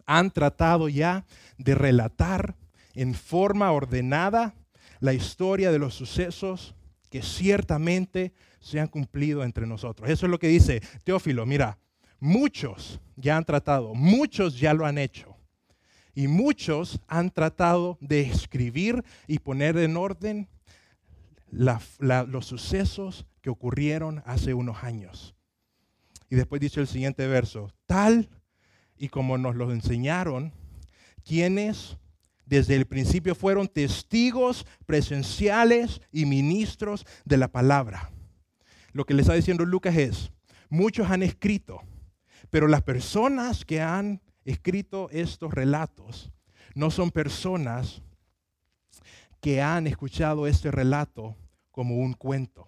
[0.05, 1.25] han tratado ya
[1.57, 2.57] de relatar
[2.95, 4.55] en forma ordenada
[5.01, 6.75] la historia de los sucesos
[7.11, 10.09] que ciertamente se han cumplido entre nosotros.
[10.11, 11.47] Eso es lo que dice Teófilo.
[11.47, 11.79] Mira,
[12.21, 15.37] muchos ya han tratado, muchos ya lo han hecho.
[16.15, 20.49] Y muchos han tratado de escribir y poner en orden
[21.51, 25.37] los sucesos que ocurrieron hace unos años.
[26.29, 28.29] Y después dice el siguiente verso, tal
[28.97, 30.53] y como nos lo enseñaron,
[31.25, 31.97] quienes
[32.49, 38.11] desde el principio fueron testigos presenciales y ministros de la palabra.
[38.93, 40.33] Lo que le está diciendo Lucas es,
[40.71, 41.83] muchos han escrito,
[42.51, 46.33] pero las personas que han escrito estos relatos
[46.75, 48.03] no son personas
[49.41, 51.37] que han escuchado este relato
[51.71, 52.67] como un cuento.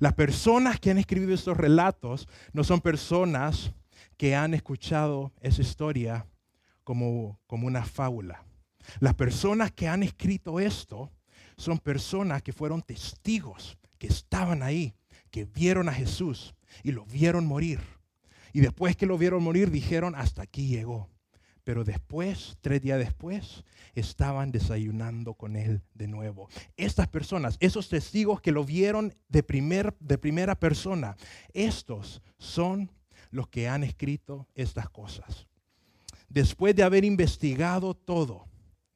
[0.00, 3.72] Las personas que han escrito estos relatos no son personas
[4.18, 6.26] que han escuchado esa historia
[6.84, 8.44] como, como una fábula.
[9.00, 11.10] Las personas que han escrito esto
[11.56, 14.94] son personas que fueron testigos, que estaban ahí,
[15.30, 17.80] que vieron a Jesús y lo vieron morir.
[18.52, 21.08] Y después que lo vieron morir dijeron, hasta aquí llegó.
[21.64, 23.62] Pero después, tres días después,
[23.94, 26.48] estaban desayunando con él de nuevo.
[26.78, 31.16] Estas personas, esos testigos que lo vieron de, primer, de primera persona,
[31.52, 32.90] estos son
[33.30, 35.46] los que han escrito estas cosas.
[36.30, 38.46] Después de haber investigado todo,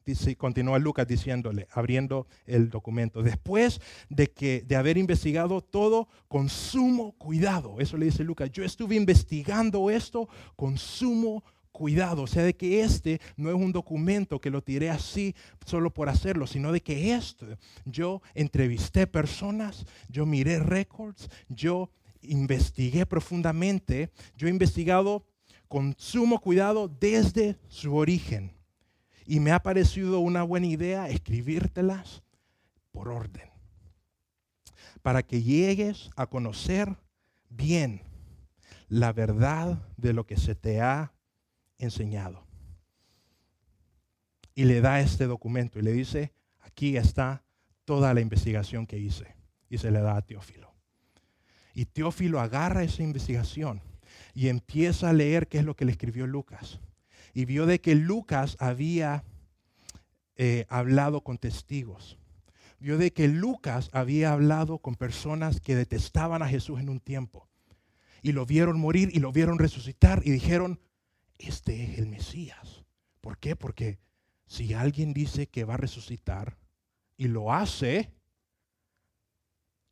[0.04, 6.48] dice, continúa Lucas diciéndole, abriendo el documento, después de que de haber investigado todo con
[6.48, 12.44] sumo cuidado, eso le dice Lucas, yo estuve investigando esto con sumo cuidado, o sea,
[12.44, 15.34] de que este no es un documento que lo tiré así
[15.66, 17.46] solo por hacerlo, sino de que esto,
[17.84, 25.26] yo entrevisté personas, yo miré récords, yo investigué profundamente, yo he investigado
[25.66, 28.52] con sumo cuidado desde su origen.
[29.26, 32.22] Y me ha parecido una buena idea escribírtelas
[32.90, 33.48] por orden,
[35.02, 36.96] para que llegues a conocer
[37.48, 38.02] bien
[38.88, 41.14] la verdad de lo que se te ha
[41.78, 42.46] enseñado.
[44.54, 47.42] Y le da este documento y le dice, aquí está
[47.84, 49.34] toda la investigación que hice.
[49.70, 50.74] Y se le da a Teófilo.
[51.74, 53.80] Y Teófilo agarra esa investigación
[54.34, 56.80] y empieza a leer qué es lo que le escribió Lucas.
[57.32, 59.24] Y vio de que Lucas había
[60.36, 62.18] eh, hablado con testigos.
[62.78, 67.48] Vio de que Lucas había hablado con personas que detestaban a Jesús en un tiempo.
[68.22, 70.80] Y lo vieron morir y lo vieron resucitar y dijeron,
[71.38, 72.84] este es el Mesías.
[73.20, 73.56] ¿Por qué?
[73.56, 73.98] Porque
[74.46, 76.56] si alguien dice que va a resucitar
[77.16, 78.12] y lo hace,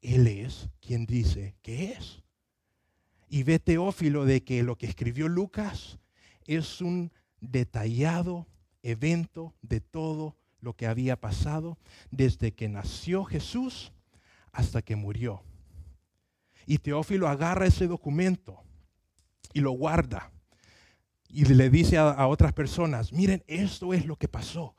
[0.00, 2.22] Él es quien dice que es.
[3.29, 5.98] Y ve Teófilo de que lo que escribió Lucas
[6.46, 8.46] es un detallado
[8.83, 11.79] evento de todo lo que había pasado
[12.11, 13.92] desde que nació Jesús
[14.53, 15.42] hasta que murió.
[16.66, 18.62] Y Teófilo agarra ese documento
[19.53, 20.31] y lo guarda
[21.33, 24.74] y le dice a, otras personas, miren, esto es lo que pasó.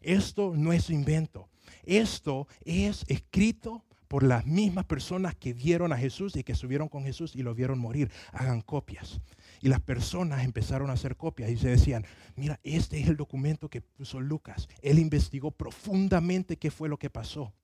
[0.00, 1.48] Esto no es invento.
[1.84, 7.02] Esto es escrito por las mismas personas que vieron a Jesús y que subieron con
[7.02, 8.10] Jesús y lo vieron morir.
[8.32, 9.22] Hagan copias.
[9.62, 12.04] Y las personas empezaron a hacer copias y se decían,
[12.36, 14.68] mira, este es el documento que puso Lucas.
[14.82, 17.54] Él investigó profundamente qué fue lo que pasó.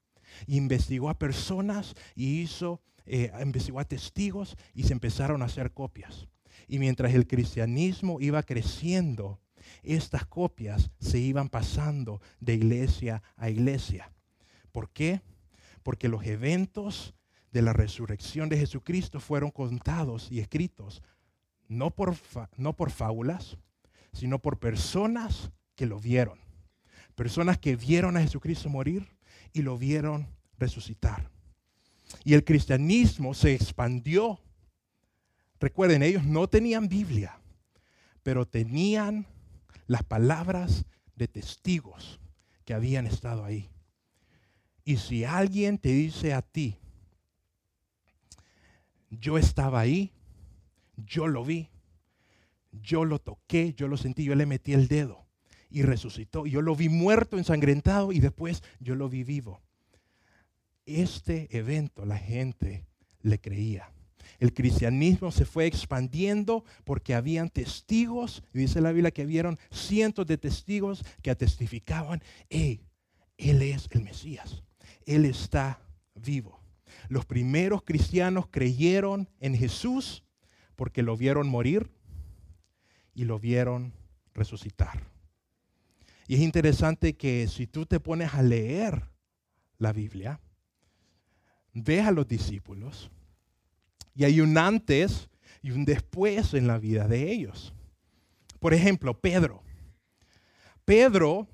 [0.47, 6.29] investigó a personas y hizo, eh, investigó a testigos y se empezaron a hacer copias.
[6.67, 9.39] Y mientras el cristianismo iba creciendo,
[9.83, 14.11] estas copias se iban pasando de iglesia a iglesia.
[14.73, 15.21] ¿Por qué?
[15.89, 17.15] Porque los eventos
[17.51, 21.03] de la resurrección de Jesucristo fueron contados y escritos
[21.67, 22.15] no por,
[22.59, 23.57] no por fábulas,
[24.13, 26.39] sino por personas que lo vieron.
[27.15, 29.09] Personas que vieron a Jesucristo morir
[29.55, 31.31] y lo vieron resucitar.
[32.23, 34.43] Y el cristianismo se expandió
[35.59, 37.41] Recuerden, ellos no tenían Biblia,
[38.23, 39.27] pero tenían
[39.87, 40.85] las palabras
[41.17, 42.21] de testigos
[42.67, 43.71] que habían estado ahí.
[44.89, 46.79] Y si alguien te dice a ti,
[49.11, 50.15] yo estaba ahí,
[50.97, 51.69] yo lo vi,
[52.73, 55.27] yo lo toqué, yo lo sentí, yo le metí el dedo
[55.69, 56.47] y resucitó.
[56.47, 59.61] Yo lo vi muerto, ensangrentado y después yo lo vi vivo.
[60.87, 62.87] Este evento la gente
[63.21, 63.93] le creía.
[64.39, 70.39] El cristianismo se fue expandiendo porque habían testigos, dice la Biblia que vieron cientos de
[70.39, 72.81] testigos que testificaban, hey,
[73.37, 74.63] Él es el Mesías,
[75.09, 75.81] Él está
[76.15, 76.61] vivo.
[77.09, 80.23] Los primeros cristianos creyeron en Jesús
[80.77, 81.91] porque lo vieron morir
[83.15, 83.95] y lo vieron
[84.35, 85.03] resucitar.
[86.27, 89.03] Y es interesante que si tú te pones a leer
[89.79, 90.41] la Biblia,
[91.73, 93.11] ve a los discípulos
[94.15, 95.31] y hay un antes
[95.63, 97.73] y un después en la vida de ellos.
[98.61, 99.63] Por ejemplo, Pedro.
[100.85, 101.49] Pedro,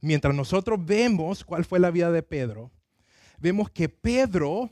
[0.00, 2.70] mientras nosotros vemos cuál fue la vida de Pedro,
[3.44, 4.70] vemos que Pedro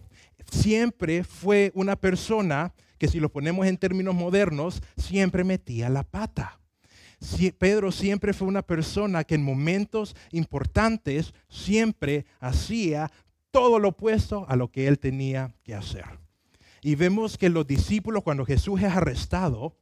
[0.50, 6.58] siempre fue una persona que si lo ponemos en términos modernos, siempre metía la pata.
[7.58, 13.12] Pedro siempre fue una persona que en momentos importantes siempre hacía
[13.50, 16.06] todo lo opuesto a lo que él tenía que hacer.
[16.80, 19.76] Y vemos que los discípulos, cuando Jesús es arrestado,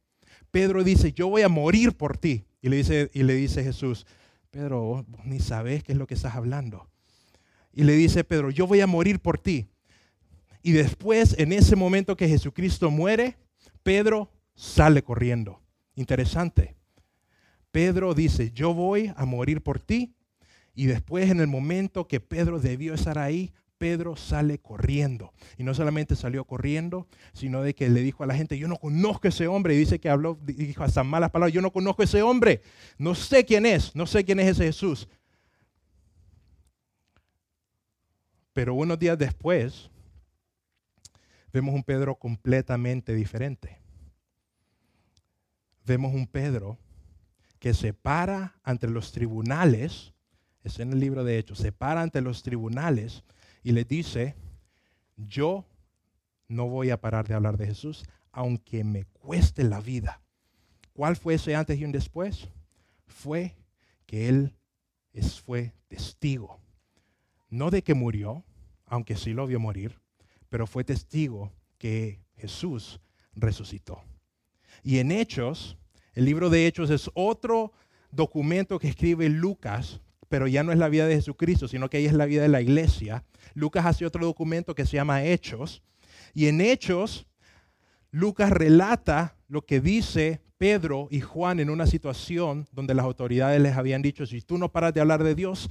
[0.51, 2.43] Pedro dice, yo voy a morir por ti.
[2.61, 4.05] Y le dice, y le dice Jesús,
[4.49, 6.90] Pedro, ni sabes qué es lo que estás hablando.
[7.73, 9.67] Y le dice Pedro, yo voy a morir por ti.
[10.63, 13.37] Y después, en ese momento que Jesucristo muere,
[13.83, 15.61] Pedro sale corriendo.
[15.95, 16.75] Interesante.
[17.71, 20.13] Pedro dice, yo voy a morir por ti.
[20.75, 25.33] Y después, en el momento que Pedro debió estar ahí, Pedro sale corriendo.
[25.57, 28.75] Y no solamente salió corriendo, sino de que le dijo a la gente, yo no
[28.75, 29.73] conozco a ese hombre.
[29.73, 32.61] Y dice que habló, dijo hasta malas palabras, yo no conozco a ese hombre.
[32.99, 35.07] No sé quién es, no sé quién es ese Jesús.
[38.53, 39.89] Pero unos días después,
[41.53, 43.79] vemos un Pedro completamente diferente.
[45.85, 46.77] Vemos un Pedro
[47.59, 50.13] que se para ante los tribunales,
[50.63, 53.23] es en el libro de Hechos, se para ante los tribunales
[53.63, 54.35] y le dice,
[55.17, 55.65] yo
[56.47, 60.21] no voy a parar de hablar de Jesús, aunque me cueste la vida.
[60.93, 62.49] ¿Cuál fue ese antes y un después?
[63.07, 63.55] Fue
[64.05, 64.55] que él
[65.41, 66.60] fue testigo,
[67.51, 68.43] no de que murió,
[68.87, 69.99] aunque sí lo vio morir,
[70.49, 72.99] pero fue testigo que Jesús
[73.35, 74.01] resucitó.
[74.81, 75.77] Y en Hechos,
[76.13, 77.71] el libro de Hechos es otro
[78.11, 82.05] documento que escribe Lucas pero ya no es la vida de Jesucristo, sino que ahí
[82.05, 83.25] es la vida de la iglesia.
[83.53, 85.83] Lucas hace otro documento que se llama Hechos.
[86.33, 87.27] Y en Hechos,
[88.11, 93.75] Lucas relata lo que dice Pedro y Juan en una situación donde las autoridades les
[93.75, 95.69] habían dicho, si tú no paras de hablar de Dios,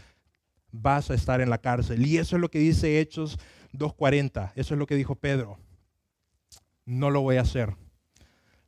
[0.72, 2.06] vas a estar en la cárcel.
[2.06, 3.38] Y eso es lo que dice Hechos
[3.72, 4.52] 2.40.
[4.54, 5.58] Eso es lo que dijo Pedro.
[6.84, 7.76] No lo voy a hacer.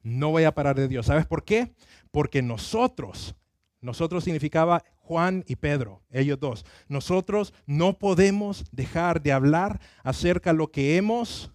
[0.03, 1.07] No voy a parar de Dios.
[1.07, 1.74] ¿Sabes por qué?
[2.11, 3.34] Porque nosotros,
[3.80, 10.59] nosotros significaba Juan y Pedro, ellos dos, nosotros no podemos dejar de hablar acerca de
[10.59, 11.50] lo que hemos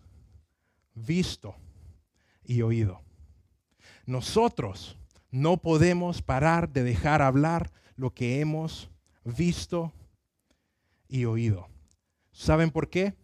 [0.94, 1.56] visto
[2.44, 3.02] y oído.
[4.06, 4.98] Nosotros
[5.32, 8.90] no podemos parar de dejar hablar lo que hemos
[9.24, 9.94] visto
[11.08, 11.68] y oído.
[12.32, 13.16] ¿Saben por qué?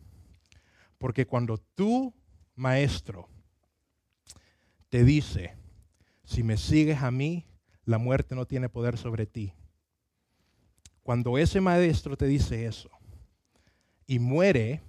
[0.98, 2.14] Porque cuando tu
[2.56, 3.30] maestro
[4.90, 5.56] te dice,
[6.24, 7.46] si me sigues a mí,
[7.86, 9.54] la muerte no tiene poder sobre ti.
[11.02, 12.90] Cuando ese maestro te dice eso
[14.06, 14.82] y muere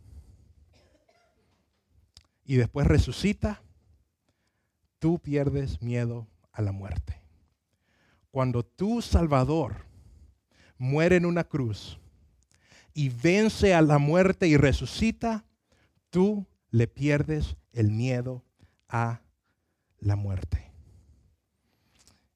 [2.45, 3.63] y después resucita,
[4.99, 7.21] tú pierdes miedo a la muerte.
[8.31, 9.87] Cuando tu Salvador
[10.79, 11.99] muere en una cruz
[12.95, 15.45] y vence a la muerte y resucita,
[16.11, 18.45] tú le pierdes el miedo
[18.89, 19.21] a
[19.99, 20.71] la muerte.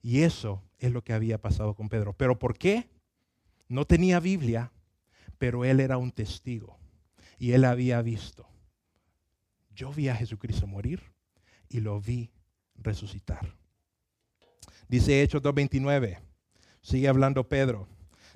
[0.03, 2.13] Y eso es lo que había pasado con Pedro.
[2.13, 2.89] ¿Pero por qué?
[3.69, 4.73] No tenía Biblia,
[5.39, 6.79] pero él era un testigo
[7.39, 8.49] y él había visto.
[9.75, 11.03] Yo vi a Jesucristo morir
[11.69, 12.31] y lo vi
[12.75, 13.55] resucitar.
[14.89, 16.19] Dice Hechos 2.29,
[16.81, 17.87] sigue hablando Pedro.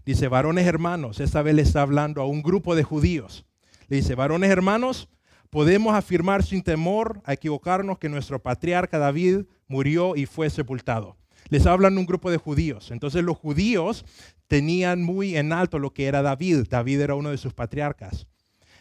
[0.04, 3.44] Dice, varones hermanos, esta vez le está hablando a un grupo de judíos.
[3.88, 5.08] Le dice, varones hermanos,
[5.50, 11.16] podemos afirmar sin temor a equivocarnos que nuestro patriarca David murió y fue sepultado.
[11.50, 12.90] Les hablan un grupo de judíos.
[12.90, 14.04] Entonces los judíos
[14.48, 16.66] tenían muy en alto lo que era David.
[16.68, 18.26] David era uno de sus patriarcas.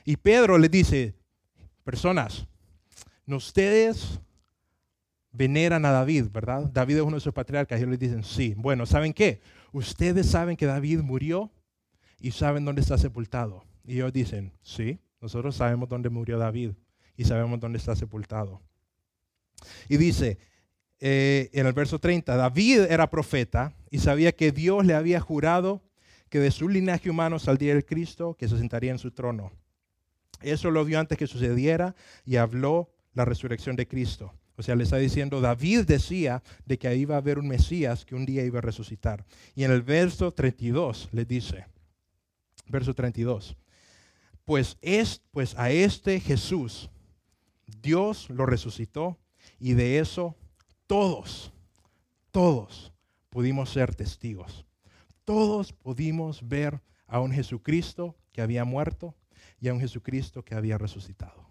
[0.05, 1.13] Y Pedro les dice,
[1.83, 2.47] personas,
[3.27, 4.19] ustedes
[5.31, 6.69] veneran a David, ¿verdad?
[6.71, 7.79] David es uno de sus patriarcas.
[7.79, 8.53] Y ellos les dicen, sí.
[8.57, 9.41] Bueno, ¿saben qué?
[9.71, 11.51] Ustedes saben que David murió
[12.19, 13.63] y saben dónde está sepultado.
[13.85, 16.71] Y ellos dicen, sí, nosotros sabemos dónde murió David
[17.15, 18.61] y sabemos dónde está sepultado.
[19.87, 20.39] Y dice
[21.03, 25.81] eh, en el verso 30, David era profeta y sabía que Dios le había jurado
[26.29, 29.51] que de su linaje humano saldría el Cristo que se sentaría en su trono.
[30.41, 34.33] Eso lo vio antes que sucediera y habló la resurrección de Cristo.
[34.61, 38.13] O sea, le está diciendo, David decía de que iba a haber un Mesías que
[38.13, 39.25] un día iba a resucitar.
[39.55, 41.65] Y en el verso 32 le dice,
[42.67, 43.57] verso 32,
[44.45, 46.91] pues, es, pues a este Jesús
[47.81, 49.17] Dios lo resucitó
[49.59, 50.35] y de eso
[50.85, 51.51] todos,
[52.29, 52.93] todos
[53.31, 54.63] pudimos ser testigos.
[55.25, 59.15] Todos pudimos ver a un Jesucristo que había muerto
[59.59, 61.49] y a un Jesucristo que había resucitado.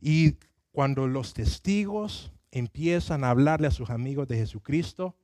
[0.00, 0.36] Y
[0.72, 5.16] cuando los testigos empiezan a hablarle a sus amigos de Jesucristo,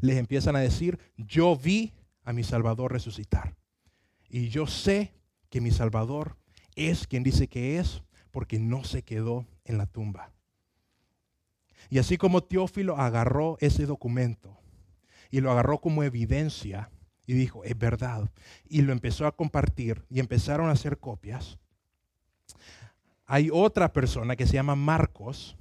[0.00, 1.92] les empiezan a decir, yo vi
[2.24, 3.56] a mi Salvador resucitar.
[4.28, 5.12] Y yo sé
[5.48, 6.36] que mi Salvador
[6.76, 10.32] es quien dice que es, porque no se quedó en la tumba.
[11.88, 14.60] Y así como Teófilo agarró ese documento
[15.30, 16.90] y lo agarró como evidencia
[17.26, 18.30] y dijo, es verdad,
[18.68, 21.58] y lo empezó a compartir y empezaron a hacer copias,
[23.30, 25.56] hay otra persona que se llama Marcos,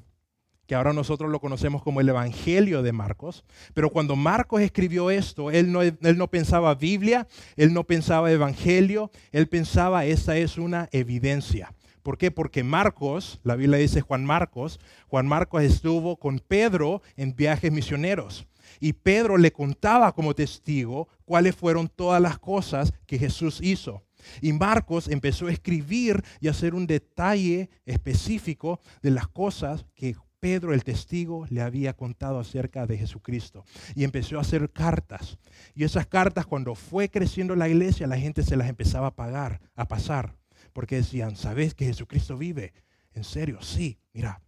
[0.66, 3.46] que ahora nosotros lo conocemos como el Evangelio de Marcos,
[3.76, 9.12] pero cuando Marcos escribió esto, él no, él no pensaba Biblia, él no pensaba Evangelio,
[9.32, 11.72] él pensaba esta es una evidencia.
[12.02, 12.32] ¿Por qué?
[12.32, 18.48] Porque Marcos, la Biblia dice Juan Marcos, Juan Marcos estuvo con Pedro en viajes misioneros.
[18.80, 24.02] Y Pedro le contaba como testigo cuáles fueron todas las cosas que Jesús hizo.
[24.42, 30.16] Y Marcos empezó a escribir y a hacer un detalle específico de las cosas que
[30.40, 33.66] Pedro, el testigo, le había contado acerca de Jesucristo.
[33.96, 35.38] Y empezó a hacer cartas.
[35.76, 39.62] Y esas cartas, cuando fue creciendo la iglesia, la gente se las empezaba a pagar,
[39.76, 40.38] a pasar.
[40.74, 42.74] Porque decían, ¿sabes que Jesucristo vive?
[43.14, 43.62] ¿En serio?
[43.62, 44.42] Sí, mira,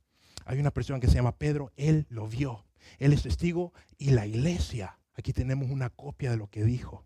[0.45, 2.65] hay una persona que se llama Pedro, él lo vio.
[2.97, 7.05] Él es testigo y la iglesia, aquí tenemos una copia de lo que dijo.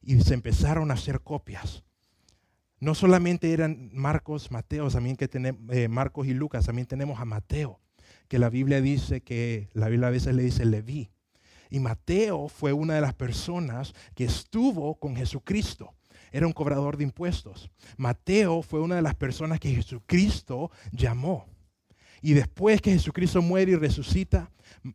[0.00, 1.84] Y se empezaron a hacer copias.
[2.82, 7.24] No solamente eran Marcos, Mateo, también que tenemos eh, Marcos y Lucas, también tenemos a
[7.24, 7.78] Mateo,
[8.26, 11.12] que la Biblia dice que la Biblia a veces le dice Leví.
[11.70, 15.94] Y Mateo fue una de las personas que estuvo con Jesucristo.
[16.32, 17.70] Era un cobrador de impuestos.
[17.98, 21.46] Mateo fue una de las personas que Jesucristo llamó.
[22.20, 24.50] Y después que Jesucristo muere y resucita,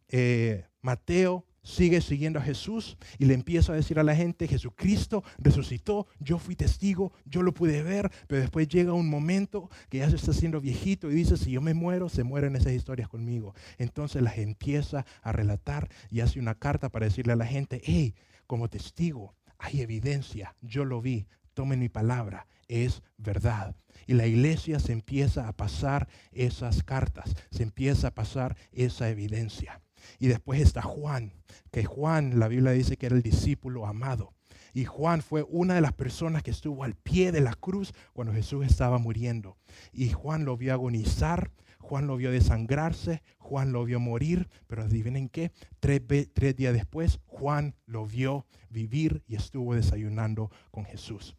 [0.09, 5.23] eh, Mateo sigue siguiendo a Jesús y le empieza a decir a la gente, Jesucristo
[5.37, 10.09] resucitó, yo fui testigo, yo lo pude ver, pero después llega un momento que ya
[10.09, 13.53] se está haciendo viejito y dice, si yo me muero, se mueren esas historias conmigo.
[13.77, 18.15] Entonces las empieza a relatar y hace una carta para decirle a la gente, hey,
[18.47, 23.75] como testigo, hay evidencia, yo lo vi, tomen mi palabra, es verdad.
[24.05, 29.81] Y la iglesia se empieza a pasar esas cartas, se empieza a pasar esa evidencia.
[30.19, 31.33] Y después está Juan,
[31.71, 34.33] que Juan, la Biblia dice que era el discípulo amado.
[34.73, 38.33] Y Juan fue una de las personas que estuvo al pie de la cruz cuando
[38.33, 39.57] Jesús estaba muriendo.
[39.91, 45.29] Y Juan lo vio agonizar, Juan lo vio desangrarse, Juan lo vio morir, pero adivinen
[45.29, 46.01] qué, tres,
[46.33, 51.35] tres días después Juan lo vio vivir y estuvo desayunando con Jesús.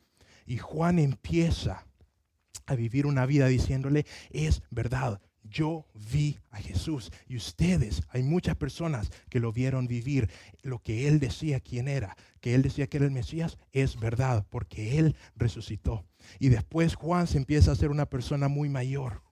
[0.46, 1.86] Y Juan empieza
[2.66, 8.56] a vivir una vida diciéndole, es verdad, yo vi a Jesús y ustedes, hay muchas
[8.56, 10.30] personas que lo vieron vivir.
[10.62, 14.46] Lo que él decía quién era, que él decía que era el Mesías, es verdad,
[14.50, 16.04] porque él resucitó.
[16.38, 19.22] Y después Juan se empieza a ser una persona muy mayor.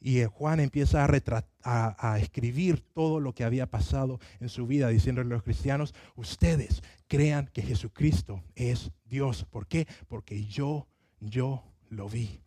[0.00, 5.26] Y Juan empieza a, a, escribir todo lo que había pasado en su vida, diciéndole
[5.26, 9.44] a los cristianos, ustedes crean que Jesucristo es Dios.
[9.50, 9.88] ¿Por qué?
[10.06, 10.86] Porque yo,
[11.20, 12.40] yo lo vi.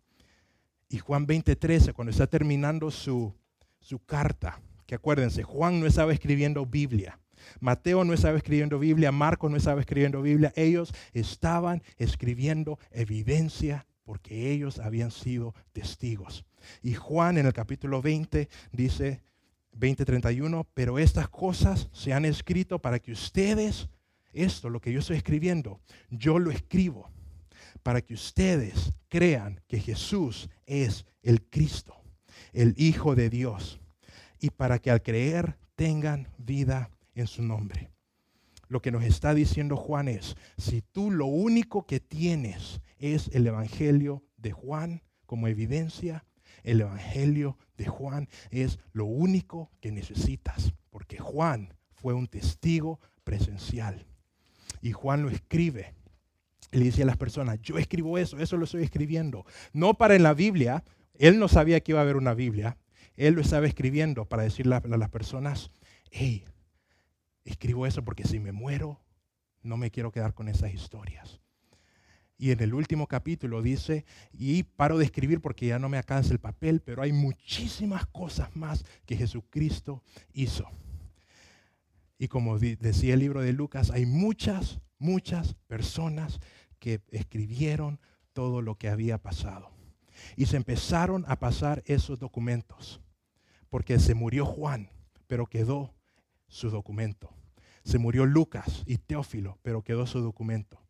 [0.92, 3.34] Y Juan 20:13, cuando está terminando su,
[3.80, 7.18] su carta, que acuérdense, Juan no estaba escribiendo Biblia.
[7.60, 14.52] Mateo no estaba escribiendo Biblia, Marcos no estaba escribiendo Biblia, ellos estaban escribiendo evidencia porque
[14.52, 16.44] ellos habían sido testigos.
[16.82, 19.22] Y Juan en el capítulo 20 dice,
[19.72, 23.88] 20:31, pero estas cosas se han escrito para que ustedes,
[24.34, 25.80] esto, lo que yo estoy escribiendo,
[26.10, 27.10] yo lo escribo
[27.82, 31.94] para que ustedes crean que Jesús es el Cristo,
[32.52, 33.80] el Hijo de Dios,
[34.40, 37.90] y para que al creer tengan vida en su nombre.
[38.68, 43.46] Lo que nos está diciendo Juan es, si tú lo único que tienes es el
[43.46, 46.24] Evangelio de Juan como evidencia,
[46.62, 54.06] el Evangelio de Juan es lo único que necesitas, porque Juan fue un testigo presencial.
[54.80, 55.94] Y Juan lo escribe
[56.72, 59.44] le dice a las personas, yo escribo eso, eso lo estoy escribiendo.
[59.72, 62.78] No para en la Biblia, él no sabía que iba a haber una Biblia,
[63.16, 65.70] él lo estaba escribiendo para decirle a las personas,
[66.10, 66.44] hey,
[67.44, 69.00] escribo eso porque si me muero,
[69.62, 71.40] no me quiero quedar con esas historias.
[72.38, 76.32] Y en el último capítulo dice, y paro de escribir porque ya no me alcanza
[76.32, 80.02] el papel, pero hay muchísimas cosas más que Jesucristo
[80.32, 80.68] hizo.
[82.18, 86.40] Y como decía el libro de Lucas, hay muchas, muchas personas
[86.82, 88.00] que escribieron
[88.32, 89.70] todo lo que había pasado.
[90.34, 93.00] Y se empezaron a pasar esos documentos,
[93.70, 94.90] porque se murió Juan,
[95.28, 95.94] pero quedó
[96.48, 97.32] su documento.
[97.84, 100.82] Se murió Lucas y Teófilo, pero quedó su documento.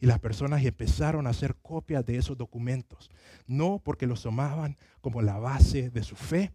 [0.00, 3.10] Y las personas empezaron a hacer copias de esos documentos,
[3.46, 6.52] no porque los tomaban como la base de su fe,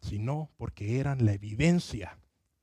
[0.00, 2.18] sino porque eran la evidencia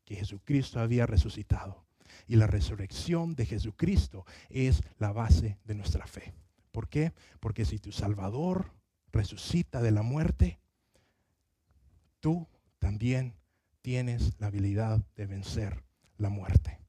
[0.06, 1.81] que Jesucristo había resucitado.
[2.28, 6.34] Y la resurrección de Jesucristo es la base de nuestra fe.
[6.72, 7.14] ¿Por qué?
[7.40, 8.72] Porque si tu Salvador
[9.12, 10.60] resucita de la muerte,
[12.20, 12.48] tú
[12.80, 13.36] también
[13.82, 15.84] tienes la habilidad de vencer
[16.18, 16.80] la muerte.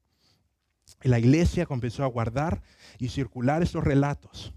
[1.03, 2.61] Y la iglesia comenzó a guardar
[2.97, 4.53] y circular esos relatos.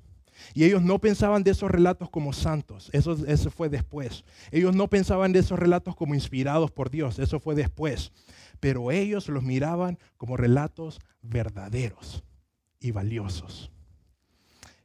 [0.54, 4.22] Y ellos no pensaban de esos relatos como santos, eso, eso fue después.
[4.52, 8.12] Ellos no pensaban de esos relatos como inspirados por Dios, eso fue después
[8.60, 12.24] pero ellos los miraban como relatos verdaderos
[12.80, 13.70] y valiosos.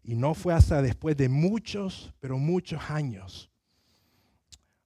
[0.03, 3.51] Y no fue hasta después de muchos, pero muchos años,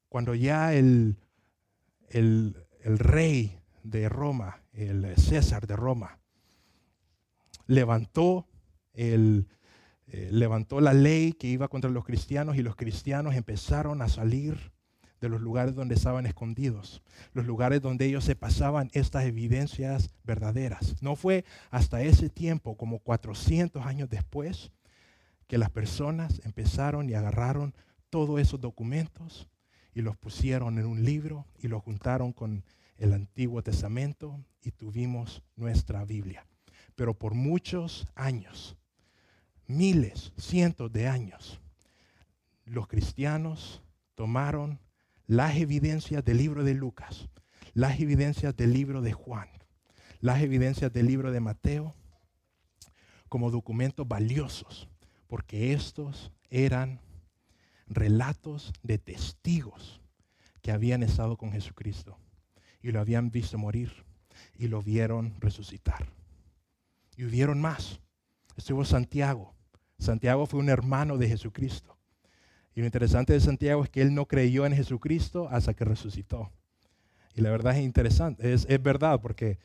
[0.09, 1.17] cuando ya el,
[2.09, 6.19] el, rey de Roma, el César de Roma,
[7.65, 8.47] levantó,
[8.93, 9.47] el,
[10.07, 14.74] eh, levantó la ley que iba contra los cristianos y los cristianos empezaron a salir
[15.21, 17.01] de los lugares donde estaban escondidos,
[17.33, 21.01] los lugares donde ellos se pasaban estas evidencias verdaderas.
[21.01, 24.71] No fue hasta ese tiempo, como 400 años después,
[25.47, 27.73] que las personas empezaron y agarraron
[28.09, 29.47] todos esos documentos
[29.93, 32.63] y los pusieron en un libro y los juntaron con
[32.97, 36.45] el Antiguo Testamento y tuvimos nuestra Biblia.
[36.95, 38.77] Pero por muchos años,
[39.67, 41.59] miles, cientos de años,
[42.65, 43.81] los cristianos
[44.15, 44.79] tomaron
[45.27, 47.29] las evidencias del libro de Lucas,
[47.73, 49.49] las evidencias del libro de Juan,
[50.21, 51.95] las evidencias del libro de Mateo
[53.29, 54.87] como documentos valiosos,
[55.27, 57.01] porque estos eran
[57.87, 60.01] relatos de testigos
[60.61, 62.17] que habían estado con Jesucristo
[62.81, 64.05] y lo habían visto morir,
[64.57, 66.07] y lo vieron resucitar.
[67.17, 67.99] Y hubieron más.
[68.55, 69.53] Estuvo Santiago.
[69.97, 71.94] Santiago fue un hermano de Jesucristo.
[72.75, 76.51] Y lo interesante de Santiago es que él no creyó en Jesucristo hasta que resucitó.
[77.33, 79.57] Y la verdad es interesante, es, es verdad, porque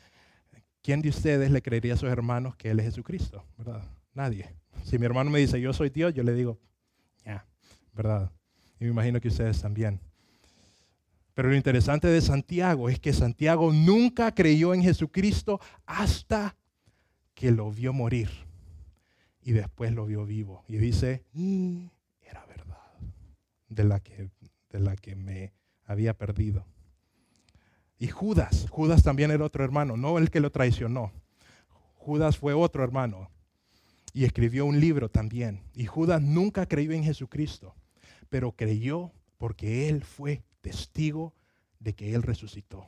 [0.82, 3.44] ¿quién de ustedes le creería a sus hermanos que Él es Jesucristo?
[3.58, 3.82] ¿Verdad?
[4.14, 4.54] Nadie.
[4.84, 6.58] Si mi hermano me dice, yo soy Dios, yo le digo,
[7.24, 7.44] ya,
[7.94, 8.30] ¿verdad?
[8.78, 10.00] Y me imagino que ustedes también.
[11.34, 16.56] Pero lo interesante de Santiago es que Santiago nunca creyó en Jesucristo hasta
[17.34, 18.30] que lo vio morir
[19.42, 20.64] y después lo vio vivo.
[20.68, 21.86] Y dice, mm,
[23.70, 24.28] de la que,
[24.68, 25.54] de la que me
[25.86, 26.66] había perdido.
[27.98, 31.12] Y Judas, Judas también era otro hermano, no el que lo traicionó.
[31.94, 33.30] Judas fue otro hermano
[34.12, 35.62] y escribió un libro también.
[35.74, 37.74] Y Judas nunca creyó en Jesucristo,
[38.28, 41.34] pero creyó porque él fue testigo
[41.78, 42.86] de que él resucitó.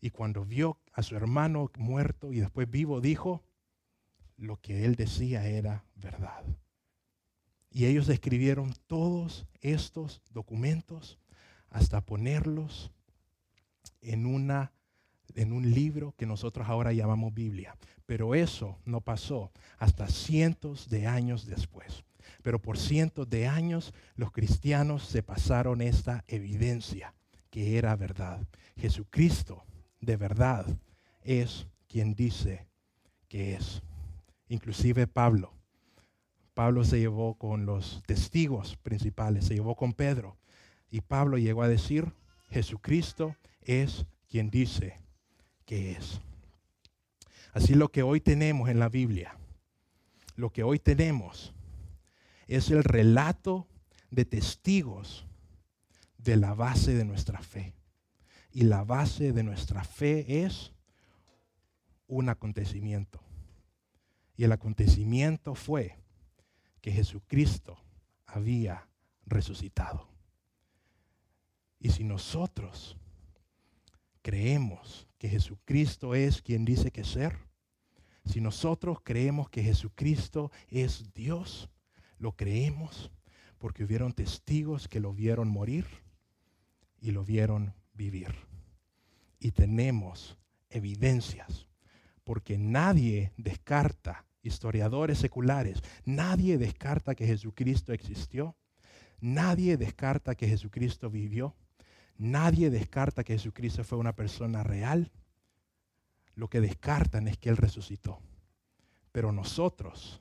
[0.00, 3.42] Y cuando vio a su hermano muerto y después vivo, dijo,
[4.36, 6.44] lo que él decía era verdad.
[7.70, 11.18] Y ellos escribieron todos estos documentos
[11.70, 12.90] hasta ponerlos
[14.00, 14.72] en, una,
[15.34, 17.76] en un libro que nosotros ahora llamamos Biblia.
[18.06, 22.04] Pero eso no pasó hasta cientos de años después.
[22.42, 27.14] Pero por cientos de años los cristianos se pasaron esta evidencia
[27.50, 28.40] que era verdad.
[28.76, 29.64] Jesucristo
[30.00, 30.66] de verdad
[31.22, 32.66] es quien dice
[33.28, 33.82] que es.
[34.48, 35.59] Inclusive Pablo.
[36.60, 40.36] Pablo se llevó con los testigos principales, se llevó con Pedro.
[40.90, 42.12] Y Pablo llegó a decir,
[42.50, 45.00] Jesucristo es quien dice
[45.64, 46.20] que es.
[47.54, 49.38] Así lo que hoy tenemos en la Biblia,
[50.36, 51.54] lo que hoy tenemos
[52.46, 53.66] es el relato
[54.10, 55.26] de testigos
[56.18, 57.72] de la base de nuestra fe.
[58.52, 60.74] Y la base de nuestra fe es
[62.06, 63.22] un acontecimiento.
[64.36, 65.96] Y el acontecimiento fue
[66.80, 67.78] que Jesucristo
[68.26, 68.88] había
[69.26, 70.08] resucitado.
[71.78, 72.96] Y si nosotros
[74.22, 77.38] creemos que Jesucristo es quien dice que ser,
[78.24, 81.70] si nosotros creemos que Jesucristo es Dios,
[82.18, 83.10] lo creemos
[83.58, 85.86] porque hubieron testigos que lo vieron morir
[87.00, 88.34] y lo vieron vivir.
[89.38, 91.66] Y tenemos evidencias,
[92.24, 98.56] porque nadie descarta, historiadores seculares, nadie descarta que Jesucristo existió,
[99.20, 101.54] nadie descarta que Jesucristo vivió,
[102.20, 105.10] Nadie descarta que Jesucristo fue una persona real.
[106.34, 108.20] Lo que descartan es que Él resucitó.
[109.10, 110.20] Pero nosotros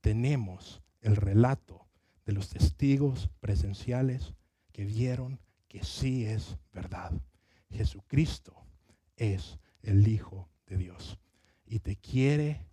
[0.00, 1.88] tenemos el relato
[2.26, 4.34] de los testigos presenciales
[4.70, 7.10] que vieron que sí es verdad.
[7.70, 8.54] Jesucristo
[9.16, 11.18] es el Hijo de Dios
[11.66, 12.64] y te quiere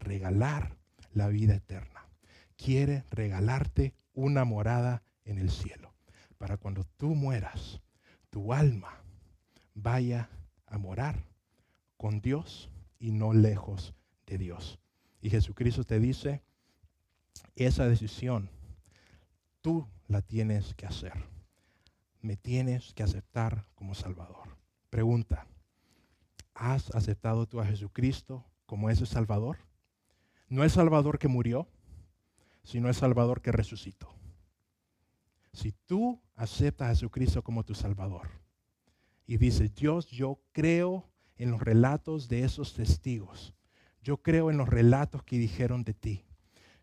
[0.00, 0.76] regalar
[1.12, 2.08] la vida eterna.
[2.56, 5.94] Quiere regalarte una morada en el cielo
[6.38, 7.80] para cuando tú mueras
[8.30, 9.02] tu alma
[9.74, 10.30] vaya
[10.66, 11.24] a morar
[11.96, 13.94] con Dios y no lejos
[14.26, 14.78] de Dios.
[15.20, 16.42] Y Jesucristo te dice,
[17.56, 18.50] esa decisión
[19.60, 21.12] tú la tienes que hacer.
[22.22, 24.56] Me tienes que aceptar como Salvador.
[24.90, 25.46] Pregunta,
[26.54, 29.58] ¿has aceptado tú a Jesucristo como ese Salvador?
[30.50, 31.68] No el Salvador que murió,
[32.64, 34.14] sino el Salvador que resucitó.
[35.52, 38.28] Si tú aceptas a Jesucristo como tu Salvador
[39.26, 43.54] y dices, Dios, yo creo en los relatos de esos testigos,
[44.02, 46.24] yo creo en los relatos que dijeron de ti.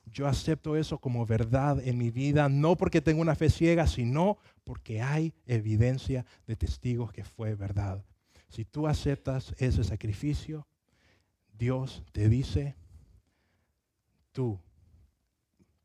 [0.06, 4.38] Yo acepto eso como verdad en mi vida, no porque tengo una fe ciega, sino
[4.64, 8.06] porque hay evidencia de testigos que fue verdad.
[8.48, 10.66] Si tú aceptas ese sacrificio,
[11.58, 12.78] Dios te dice,
[14.38, 14.62] tú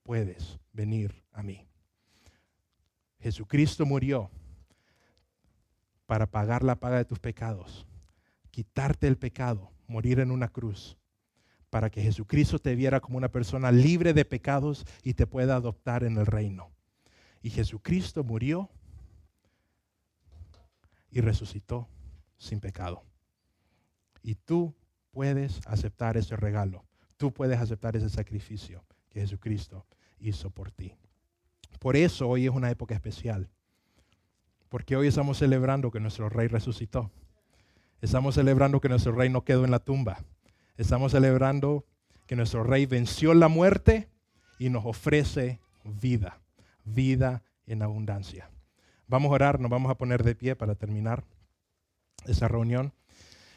[0.03, 1.66] puedes venir a mí.
[3.18, 4.30] Jesucristo murió
[6.05, 7.86] para pagar la paga de tus pecados,
[8.50, 10.98] quitarte el pecado, morir en una cruz,
[11.70, 16.05] para que Jesucristo te viera como una persona libre de pecados y te pueda adoptar
[16.05, 16.70] en el reino.
[17.40, 18.68] Y Jesucristo murió
[21.11, 21.88] y resucitó
[22.36, 23.03] sin pecado.
[24.22, 24.74] Y tú
[25.11, 26.84] puedes aceptar ese regalo.
[27.23, 29.87] Tú puedes aceptar ese sacrificio que Jesucristo
[30.18, 30.97] hizo por ti.
[31.79, 33.49] Por eso hoy es una época especial.
[34.68, 37.12] Porque hoy estamos celebrando que nuestro rey resucitó.
[38.01, 40.25] Estamos celebrando que nuestro rey no quedó en la tumba.
[40.77, 41.85] Estamos celebrando
[42.27, 44.09] que nuestro rey venció la muerte
[44.59, 46.41] y nos ofrece vida,
[46.83, 48.51] vida en abundancia.
[49.07, 51.23] Vamos a orar, nos vamos a poner de pie para terminar
[52.25, 52.93] esa reunión.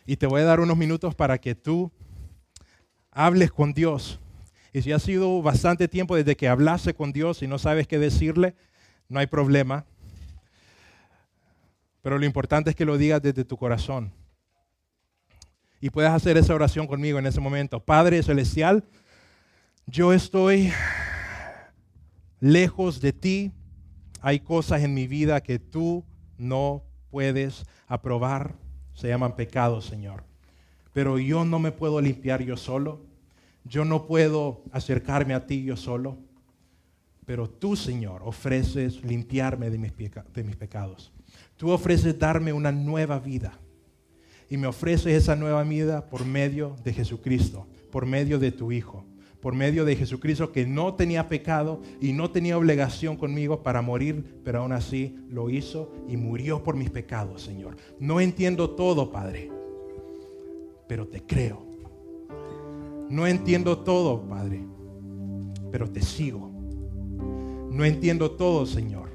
[0.06, 1.92] Y te voy a dar unos minutos para que tú
[3.16, 4.20] hables con Dios.
[4.74, 7.98] Y si ha sido bastante tiempo desde que hablaste con Dios y no sabes qué
[7.98, 8.56] decirle,
[9.08, 9.86] no hay problema.
[12.02, 14.12] Pero lo importante es que lo digas desde tu corazón.
[15.80, 17.80] Y puedes hacer esa oración conmigo en ese momento.
[17.80, 18.84] Padre Celestial,
[19.88, 20.74] yo estoy
[22.40, 23.52] lejos de ti.
[24.22, 26.04] Hay cosas en mi vida que tú
[26.38, 28.56] no puedes aprobar.
[28.94, 30.35] Se llaman pecados, Señor.
[30.96, 33.02] Pero yo no me puedo limpiar yo solo.
[33.66, 36.18] Yo no puedo acercarme a ti yo solo.
[37.26, 39.92] Pero tú, Señor, ofreces limpiarme de mis,
[40.56, 41.12] pecados.
[41.58, 43.60] Tú ofreces darme una nueva vida.
[44.50, 49.06] Y me ofreces esa nueva vida por medio de Jesucristo, por medio de tu Hijo
[49.42, 54.40] por medio de Jesucristo que no tenía pecado y no tenía obligación conmigo para morir,
[54.44, 57.78] pero aún así lo hizo y murió por mis pecados, Señor.
[58.00, 59.52] No entiendo todo, Padre,
[60.88, 61.66] pero te creo.
[63.10, 64.66] No entiendo todo, Padre,
[65.72, 66.52] pero te sigo.
[67.70, 69.10] No entiendo todo, Señor,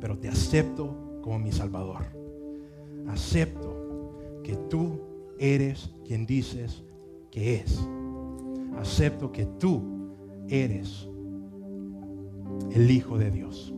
[0.00, 2.04] pero te acepto como mi Salvador.
[3.06, 5.00] Acepto que tú
[5.38, 6.82] eres quien dices
[7.30, 7.80] que es
[8.78, 9.82] acepto que tú
[10.48, 11.08] eres
[12.70, 13.74] el Hijo de Dios.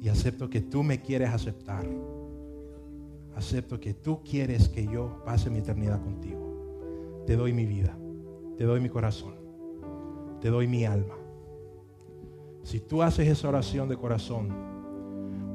[0.00, 1.86] Y acepto que tú me quieres aceptar.
[3.40, 7.22] Acepto que tú quieres que yo pase mi eternidad contigo.
[7.26, 7.96] Te doy mi vida.
[8.58, 9.32] Te doy mi corazón.
[10.42, 11.16] Te doy mi alma.
[12.62, 14.50] Si tú haces esa oración de corazón,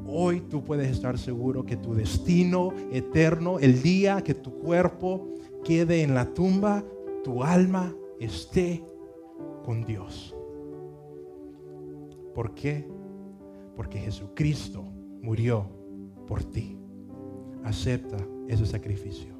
[0.04, 5.28] hoy tú puedes estar seguro que tu destino eterno, el día que tu cuerpo
[5.62, 6.82] quede en la tumba,
[7.22, 8.82] tu alma esté
[9.64, 10.34] con Dios.
[12.34, 12.84] ¿Por qué?
[13.76, 14.82] Porque Jesucristo
[15.22, 15.68] murió
[16.26, 16.76] por ti
[17.66, 18.16] acepta
[18.48, 19.34] ese sacrificio.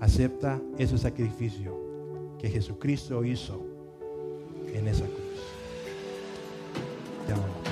[0.00, 3.64] Acepta ese sacrificio que Jesucristo hizo
[4.72, 5.40] en esa cruz.
[7.26, 7.63] Te amo.